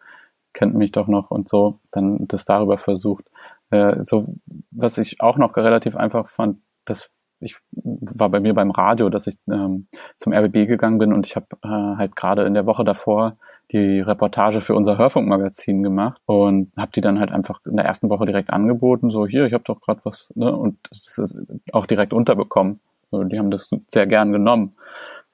[0.52, 3.24] kennt mich doch noch und so, dann das darüber versucht.
[3.70, 4.34] Äh, so,
[4.70, 9.28] was ich auch noch relativ einfach fand, das ich war bei mir beim Radio, dass
[9.28, 9.86] ich ähm,
[10.16, 13.36] zum RBB gegangen bin und ich habe äh, halt gerade in der Woche davor
[13.72, 18.08] die Reportage für unser Hörfunkmagazin gemacht und habe die dann halt einfach in der ersten
[18.08, 21.36] Woche direkt angeboten, so hier, ich habe doch gerade was, ne, und das ist
[21.72, 22.80] auch direkt unterbekommen.
[23.10, 24.76] So, die haben das sehr gern genommen.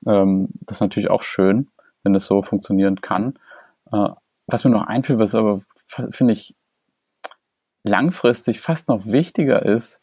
[0.07, 1.68] Ähm, das ist natürlich auch schön,
[2.03, 3.39] wenn das so funktionieren kann.
[3.93, 4.09] Äh,
[4.47, 6.55] was mir noch einfällt, was aber finde ich
[7.85, 10.01] langfristig fast noch wichtiger ist,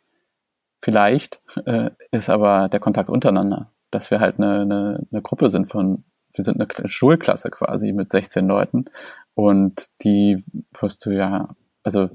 [0.82, 5.70] vielleicht, äh, ist aber der Kontakt untereinander, dass wir halt eine, eine, eine Gruppe sind
[5.70, 6.04] von
[6.34, 8.86] wir sind eine Schulklasse quasi mit 16 Leuten
[9.34, 10.44] und die
[10.80, 11.50] wirst du ja,
[11.84, 12.10] also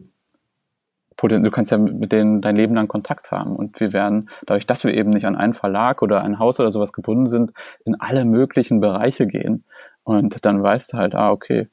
[1.16, 4.84] du kannst ja mit denen dein Leben lang Kontakt haben und wir werden, dadurch, dass
[4.84, 7.52] wir eben nicht an einen Verlag oder ein Haus oder sowas gebunden sind,
[7.84, 9.64] in alle möglichen Bereiche gehen
[10.04, 11.68] und dann weißt du halt, ah, okay,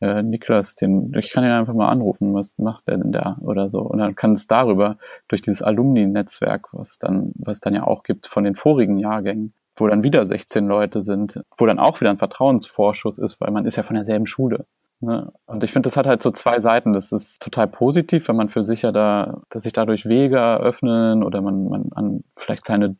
[0.00, 3.70] äh, Niklas, den, ich kann ihn einfach mal anrufen, was macht der denn da oder
[3.70, 3.80] so?
[3.80, 8.26] Und dann kann es darüber, durch dieses Alumni-Netzwerk, was dann, was dann ja auch gibt
[8.26, 12.18] von den vorigen Jahrgängen, wo dann wieder 16 Leute sind, wo dann auch wieder ein
[12.18, 14.66] Vertrauensvorschuss ist, weil man ist ja von derselben Schule.
[15.00, 15.32] Ne?
[15.46, 16.92] Und ich finde, das hat halt so zwei Seiten.
[16.92, 21.40] Das ist total positiv, wenn man für sich da, dass sich dadurch Wege eröffnen oder
[21.40, 22.96] man, man an vielleicht kleine,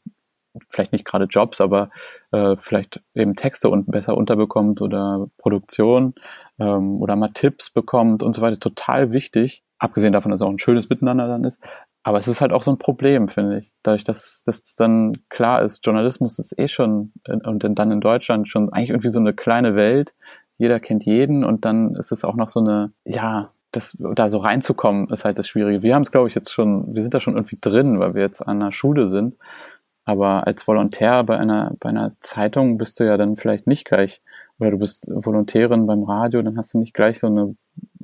[0.68, 1.90] vielleicht nicht gerade Jobs, aber
[2.32, 6.14] äh, vielleicht eben Texte und besser unterbekommt oder Produktion
[6.58, 8.58] ähm, oder mal Tipps bekommt und so weiter.
[8.58, 9.62] Total wichtig.
[9.78, 11.60] Abgesehen davon, dass es auch ein schönes Miteinander dann ist.
[12.06, 13.72] Aber es ist halt auch so ein Problem, finde ich.
[13.82, 18.70] Dadurch, dass das dann klar ist, Journalismus ist eh schon und dann in Deutschland schon
[18.72, 20.14] eigentlich irgendwie so eine kleine Welt.
[20.58, 24.38] Jeder kennt jeden und dann ist es auch noch so eine, ja, das, da so
[24.38, 25.82] reinzukommen, ist halt das Schwierige.
[25.82, 28.22] Wir haben es, glaube ich, jetzt schon, wir sind da schon irgendwie drin, weil wir
[28.22, 29.36] jetzt an einer Schule sind.
[30.04, 34.20] Aber als Volontär bei einer, bei einer Zeitung bist du ja dann vielleicht nicht gleich,
[34.58, 37.56] oder du bist Volontärin beim Radio, dann hast du nicht gleich so eine,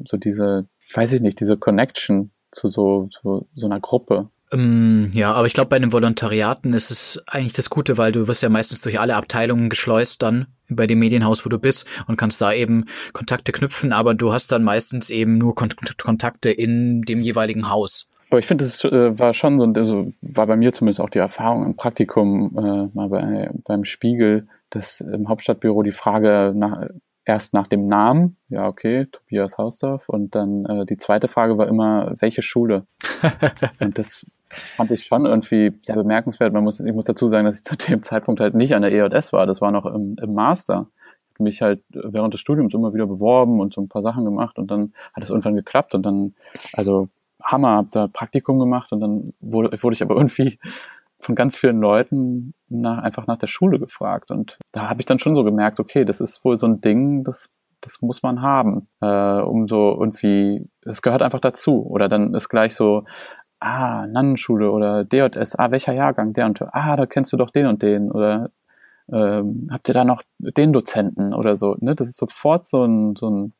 [0.08, 4.28] so diese, weiß ich nicht, diese Connection zu so, so, so einer Gruppe.
[4.52, 8.26] Ähm, ja, aber ich glaube, bei den Volontariaten ist es eigentlich das Gute, weil du
[8.26, 12.16] wirst ja meistens durch alle Abteilungen geschleust dann bei dem Medienhaus, wo du bist und
[12.16, 15.70] kannst da eben Kontakte knüpfen, aber du hast dann meistens eben nur Kon
[16.02, 18.08] Kontakte in dem jeweiligen Haus.
[18.30, 21.18] Aber ich finde, es äh, war schon so, also war bei mir zumindest auch die
[21.18, 26.86] Erfahrung im Praktikum äh, mal bei, beim Spiegel, dass im Hauptstadtbüro die Frage nach,
[27.30, 30.08] erst nach dem Namen, ja, okay, Tobias Hausdorf.
[30.08, 32.86] Und dann äh, die zweite Frage war immer, welche Schule?
[33.80, 36.52] und das fand ich schon irgendwie sehr bemerkenswert.
[36.52, 38.92] Man muss, ich muss dazu sagen, dass ich zu dem Zeitpunkt halt nicht an der
[38.92, 39.46] EJS war.
[39.46, 40.88] Das war noch im, im Master.
[41.28, 44.24] Ich habe mich halt während des Studiums immer wieder beworben und so ein paar Sachen
[44.24, 46.34] gemacht und dann hat es irgendwann geklappt und dann,
[46.72, 47.08] also
[47.42, 50.58] Hammer, habe da Praktikum gemacht und dann wurde, wurde ich aber irgendwie
[51.20, 54.30] von ganz vielen Leuten nach, einfach nach der Schule gefragt.
[54.30, 57.24] Und da habe ich dann schon so gemerkt, okay, das ist wohl so ein Ding,
[57.24, 57.50] das,
[57.80, 61.86] das muss man haben, äh, um so irgendwie, es gehört einfach dazu.
[61.86, 63.04] Oder dann ist gleich so,
[63.60, 67.50] ah, Nannenschule oder DJS, ah, welcher Jahrgang, der und der, ah, da kennst du doch
[67.50, 68.10] den und den.
[68.10, 68.50] Oder
[69.12, 71.76] ähm, habt ihr da noch den Dozenten oder so.
[71.80, 71.94] Ne?
[71.94, 73.52] Das ist sofort so ein, so ein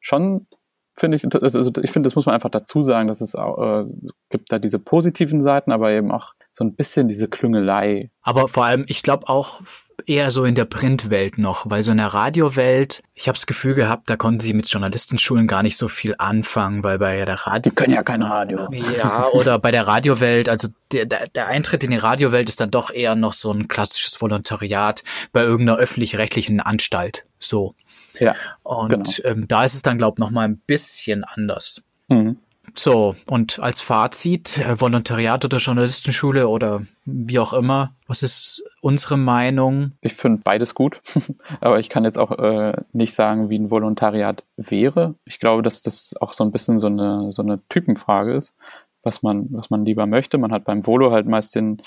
[0.00, 0.46] schon
[0.94, 3.84] finde ich, also ich finde, das muss man einfach dazu sagen, dass es auch, äh,
[4.30, 8.10] gibt da diese positiven Seiten, aber eben auch so ein bisschen diese Klüngelei.
[8.20, 9.62] Aber vor allem, ich glaube auch
[10.06, 13.74] eher so in der Printwelt noch, weil so in der Radiowelt, ich habe das Gefühl
[13.74, 17.70] gehabt, da konnten sie mit Journalistenschulen gar nicht so viel anfangen, weil bei der Radio...
[17.70, 18.68] Die können ja kein Radio.
[18.98, 22.70] Ja, oder bei der Radiowelt, also der, der, der Eintritt in die Radiowelt ist dann
[22.70, 27.24] doch eher noch so ein klassisches Volontariat bei irgendeiner öffentlich-rechtlichen Anstalt.
[27.38, 27.74] So.
[28.18, 28.34] Ja.
[28.62, 29.10] Und genau.
[29.24, 31.82] ähm, da ist es dann, glaube ich, nochmal ein bisschen anders.
[32.08, 32.36] Mhm.
[32.74, 39.18] So, und als Fazit, äh, Volontariat oder Journalistenschule oder wie auch immer, was ist unsere
[39.18, 39.92] Meinung?
[40.00, 41.00] Ich finde beides gut,
[41.60, 45.14] aber ich kann jetzt auch äh, nicht sagen, wie ein Volontariat wäre.
[45.26, 48.54] Ich glaube, dass das auch so ein bisschen so eine, so eine Typenfrage ist,
[49.02, 50.38] was man, was man lieber möchte.
[50.38, 51.82] Man hat beim Volo halt meist den,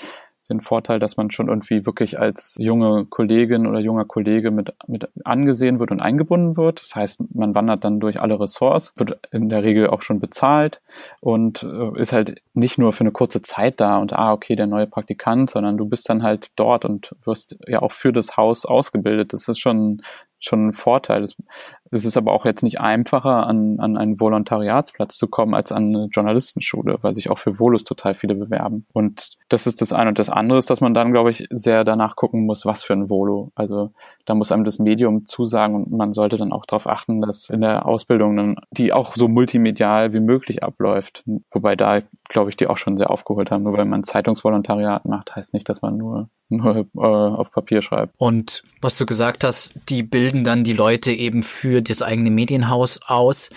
[0.48, 5.08] den Vorteil, dass man schon irgendwie wirklich als junge Kollegin oder junger Kollege mit, mit
[5.24, 6.82] angesehen wird und eingebunden wird.
[6.82, 10.80] Das heißt, man wandert dann durch alle Ressorts, wird in der Regel auch schon bezahlt
[11.20, 14.66] und äh, ist halt nicht nur für eine kurze Zeit da und ah, okay, der
[14.66, 18.66] neue Praktikant, sondern du bist dann halt dort und wirst ja auch für das Haus
[18.66, 19.32] ausgebildet.
[19.32, 20.02] Das ist schon
[20.40, 21.24] schon ein Vorteil.
[21.24, 25.94] Es, ist aber auch jetzt nicht einfacher, an, an einen Volontariatsplatz zu kommen, als an
[25.94, 28.86] eine Journalistenschule, weil sich auch für Volus total viele bewerben.
[28.92, 30.08] Und das ist das eine.
[30.08, 32.92] Und das andere ist, dass man dann, glaube ich, sehr danach gucken muss, was für
[32.92, 33.52] ein Volo.
[33.54, 33.92] Also
[34.24, 37.60] da muss einem das Medium zusagen und man sollte dann auch darauf achten, dass in
[37.60, 41.24] der Ausbildung dann, die auch so multimedial wie möglich abläuft.
[41.50, 43.62] Wobei da, glaube ich, die auch schon sehr aufgeholt haben.
[43.62, 48.14] Nur weil man Zeitungsvolontariat macht, heißt nicht, dass man nur, nur äh, auf Papier schreibt.
[48.18, 53.00] Und was du gesagt hast, die bilden dann die Leute eben für das eigene Medienhaus
[53.06, 53.48] aus.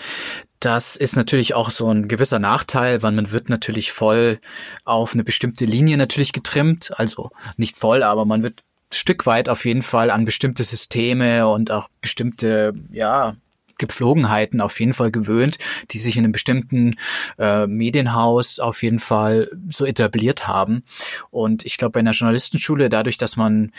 [0.60, 4.38] Das ist natürlich auch so ein gewisser Nachteil, weil man wird natürlich voll
[4.84, 6.92] auf eine bestimmte Linie natürlich getrimmt.
[6.96, 8.62] Also nicht voll, aber man wird
[8.92, 13.34] Stück weit auf jeden Fall an bestimmte Systeme und auch bestimmte, ja,
[13.78, 15.58] Gepflogenheiten auf jeden Fall gewöhnt,
[15.90, 16.96] die sich in einem bestimmten
[17.38, 20.84] äh, Medienhaus auf jeden Fall so etabliert haben.
[21.30, 23.72] Und ich glaube, bei einer Journalistenschule, dadurch, dass man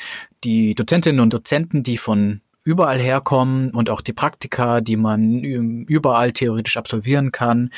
[0.44, 6.32] die Dozentinnen und Dozenten, die von überall herkommen und auch die Praktika, die man überall
[6.32, 7.72] theoretisch absolvieren kann,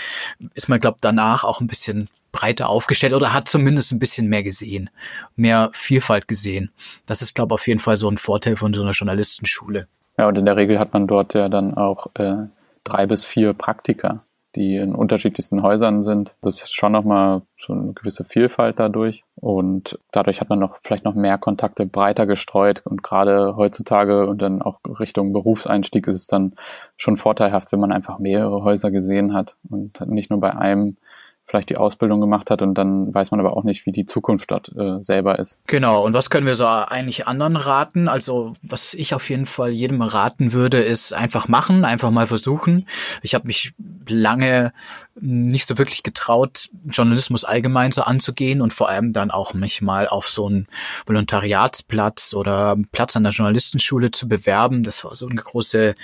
[0.53, 4.43] ist man, glaube danach auch ein bisschen breiter aufgestellt oder hat zumindest ein bisschen mehr
[4.43, 4.89] gesehen,
[5.35, 6.71] mehr Vielfalt gesehen.
[7.05, 9.87] Das ist, glaube auf jeden Fall so ein Vorteil von so einer Journalistenschule.
[10.17, 12.35] Ja, und in der Regel hat man dort ja dann auch äh,
[12.83, 14.23] drei bis vier Praktika
[14.55, 16.35] die in unterschiedlichsten Häusern sind.
[16.41, 19.23] Das ist schon nochmal so eine gewisse Vielfalt dadurch.
[19.35, 22.81] Und dadurch hat man noch vielleicht noch mehr Kontakte breiter gestreut.
[22.85, 26.53] Und gerade heutzutage und dann auch Richtung Berufseinstieg ist es dann
[26.97, 30.97] schon vorteilhaft, wenn man einfach mehrere Häuser gesehen hat und nicht nur bei einem
[31.45, 34.51] vielleicht die Ausbildung gemacht hat und dann weiß man aber auch nicht, wie die Zukunft
[34.51, 35.57] dort äh, selber ist.
[35.67, 38.07] Genau, und was können wir so eigentlich anderen raten?
[38.07, 42.87] Also was ich auf jeden Fall jedem raten würde, ist einfach machen, einfach mal versuchen.
[43.21, 43.73] Ich habe mich
[44.07, 44.73] lange
[45.19, 50.07] nicht so wirklich getraut, Journalismus allgemein so anzugehen und vor allem dann auch mich mal
[50.07, 50.67] auf so einen
[51.05, 54.83] Volontariatsplatz oder Platz an der Journalistenschule zu bewerben.
[54.83, 55.95] Das war so eine große,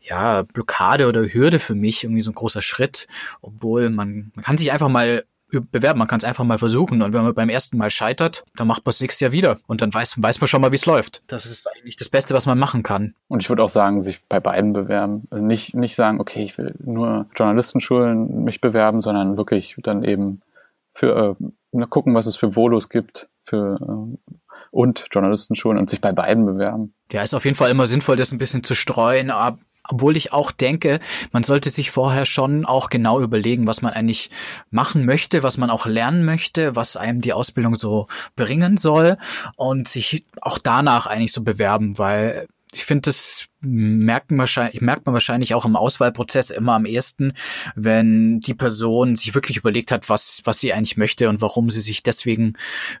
[0.00, 3.06] ja, Blockade oder Hürde für mich, irgendwie so ein großer Schritt,
[3.42, 5.24] obwohl man, man kann sich einfach mal
[5.60, 5.98] bewerben.
[5.98, 7.02] Man kann es einfach mal versuchen.
[7.02, 9.58] Und wenn man beim ersten Mal scheitert, dann macht man es nächstes Jahr wieder.
[9.66, 11.22] Und dann weiß, weiß man schon mal, wie es läuft.
[11.26, 13.14] Das ist eigentlich das Beste, was man machen kann.
[13.28, 15.26] Und ich würde auch sagen, sich bei beiden bewerben.
[15.30, 20.42] Also nicht, nicht sagen, okay, ich will nur Journalistenschulen mich bewerben, sondern wirklich dann eben
[20.92, 21.36] für
[21.72, 24.32] äh, gucken, was es für Volos gibt, für äh,
[24.70, 26.92] und Journalistenschulen und sich bei beiden bewerben.
[27.10, 29.58] Ja, ist auf jeden Fall immer sinnvoll, das ein bisschen zu streuen, ab,
[29.88, 31.00] obwohl ich auch denke,
[31.32, 34.30] man sollte sich vorher schon auch genau überlegen, was man eigentlich
[34.70, 39.16] machen möchte, was man auch lernen möchte, was einem die Ausbildung so bringen soll
[39.56, 42.46] und sich auch danach eigentlich so bewerben, weil
[42.76, 47.32] ich finde, das merkt man, wahrscheinlich, merkt man wahrscheinlich auch im Auswahlprozess immer am ehesten,
[47.74, 51.80] wenn die Person sich wirklich überlegt hat, was, was sie eigentlich möchte und warum sie
[51.80, 52.52] sich deswegen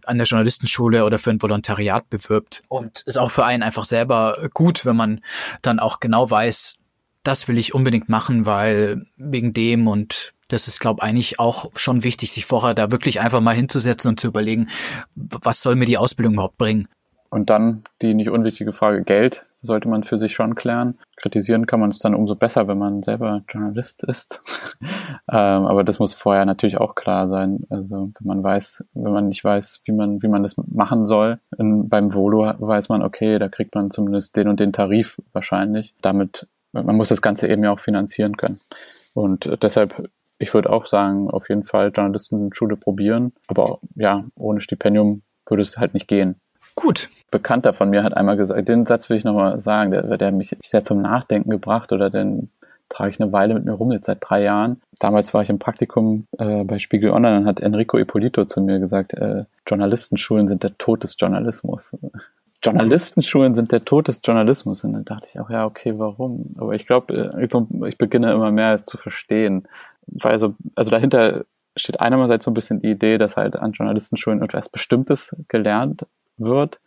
[0.06, 2.62] an der Journalistenschule oder für ein Volontariat bewirbt.
[2.68, 5.20] Und ist auch für einen einfach selber gut, wenn man
[5.60, 6.76] dann auch genau weiß,
[7.22, 11.70] das will ich unbedingt machen, weil wegen dem und das ist, glaube ich, eigentlich auch
[11.74, 14.68] schon wichtig, sich vorher da wirklich einfach mal hinzusetzen und zu überlegen,
[15.14, 16.88] was soll mir die Ausbildung überhaupt bringen.
[17.28, 20.98] Und dann die nicht unwichtige Frage Geld sollte man für sich schon klären.
[21.16, 24.42] Kritisieren kann man es dann umso besser, wenn man selber Journalist ist.
[25.30, 27.64] ähm, aber das muss vorher natürlich auch klar sein.
[27.68, 31.38] Also wenn man weiß, wenn man nicht weiß, wie man, wie man das machen soll,
[31.58, 35.94] in, beim Volo weiß man, okay, da kriegt man zumindest den und den Tarif wahrscheinlich.
[36.00, 38.60] Damit, man muss das Ganze eben ja auch finanzieren können.
[39.14, 40.08] Und deshalb
[40.38, 43.32] ich würde auch sagen, auf jeden Fall Journalistenschule probieren.
[43.46, 46.36] Aber ja, ohne Stipendium würde es halt nicht gehen.
[46.76, 47.08] Gut.
[47.30, 50.56] Bekannter von mir hat einmal gesagt, den Satz will ich nochmal sagen, der, der mich
[50.62, 52.50] sehr zum Nachdenken gebracht oder den
[52.88, 54.80] trage ich eine Weile mit mir rum, jetzt seit drei Jahren.
[55.00, 58.78] Damals war ich im Praktikum äh, bei Spiegel Online und hat Enrico Ippolito zu mir
[58.78, 61.90] gesagt, äh, Journalistenschulen sind der Tod des Journalismus.
[62.62, 64.84] Journalistenschulen sind der Tod des Journalismus.
[64.84, 66.54] Und dann dachte ich auch, ja, okay, warum?
[66.58, 69.66] Aber ich glaube, äh, ich beginne immer mehr zu verstehen.
[70.06, 71.44] Weil so, also dahinter
[71.76, 76.06] steht einerseits so ein bisschen die Idee, dass halt an Journalistenschulen etwas Bestimmtes gelernt
[76.38, 76.80] wird.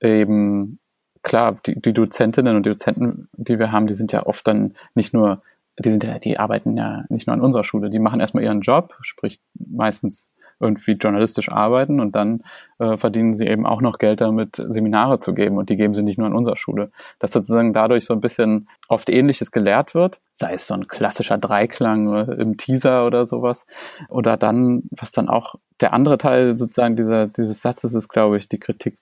[0.00, 0.78] Eben,
[1.22, 5.14] klar, die, die Dozentinnen und Dozenten, die wir haben, die sind ja oft dann nicht
[5.14, 5.42] nur
[5.78, 8.60] die sind ja, die arbeiten ja nicht nur an unserer Schule, die machen erstmal ihren
[8.60, 12.42] Job, sprich meistens irgendwie journalistisch arbeiten und dann
[12.78, 16.02] äh, verdienen sie eben auch noch Geld damit, Seminare zu geben und die geben sie
[16.02, 16.90] nicht nur an unserer Schule.
[17.18, 21.38] Dass sozusagen dadurch so ein bisschen oft Ähnliches gelehrt wird, sei es so ein klassischer
[21.38, 23.66] Dreiklang äh, im Teaser oder sowas.
[24.08, 28.48] Oder dann, was dann auch der andere Teil sozusagen dieser, dieses Satzes ist, glaube ich,
[28.48, 28.98] die Kritik,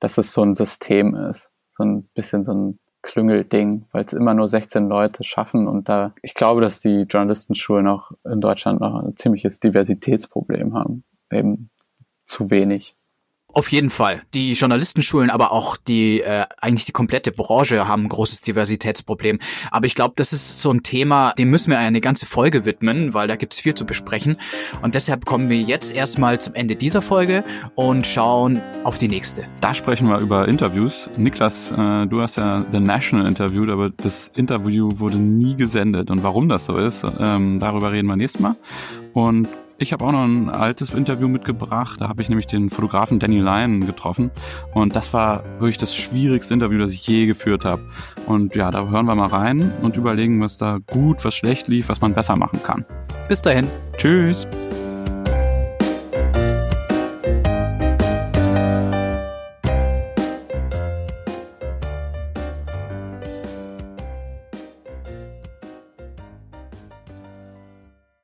[0.00, 1.50] dass es so ein System ist.
[1.72, 6.14] So ein bisschen so ein Klüngelding, weil es immer nur 16 Leute schaffen und da,
[6.22, 11.04] ich glaube, dass die Journalistenschulen auch in Deutschland noch ein ziemliches Diversitätsproblem haben.
[11.30, 11.70] Eben
[12.24, 12.96] zu wenig.
[13.54, 14.22] Auf jeden Fall.
[14.32, 19.40] Die Journalistenschulen, aber auch die äh, eigentlich die komplette Branche haben ein großes Diversitätsproblem.
[19.70, 23.12] Aber ich glaube, das ist so ein Thema, dem müssen wir eine ganze Folge widmen,
[23.12, 24.36] weil da gibt es viel zu besprechen.
[24.80, 27.44] Und deshalb kommen wir jetzt erstmal zum Ende dieser Folge
[27.74, 29.44] und schauen auf die nächste.
[29.60, 31.10] Da sprechen wir über Interviews.
[31.18, 36.10] Niklas, äh, du hast ja The National interviewt, aber das Interview wurde nie gesendet.
[36.10, 38.56] Und warum das so ist, ähm, darüber reden wir nächstes Mal.
[39.12, 39.48] Und
[39.82, 42.00] ich habe auch noch ein altes Interview mitgebracht.
[42.00, 44.30] Da habe ich nämlich den Fotografen Danny Lyon getroffen.
[44.72, 47.82] Und das war wirklich das schwierigste Interview, das ich je geführt habe.
[48.26, 51.88] Und ja, da hören wir mal rein und überlegen, was da gut, was schlecht lief,
[51.88, 52.84] was man besser machen kann.
[53.28, 53.68] Bis dahin.
[53.96, 54.46] Tschüss.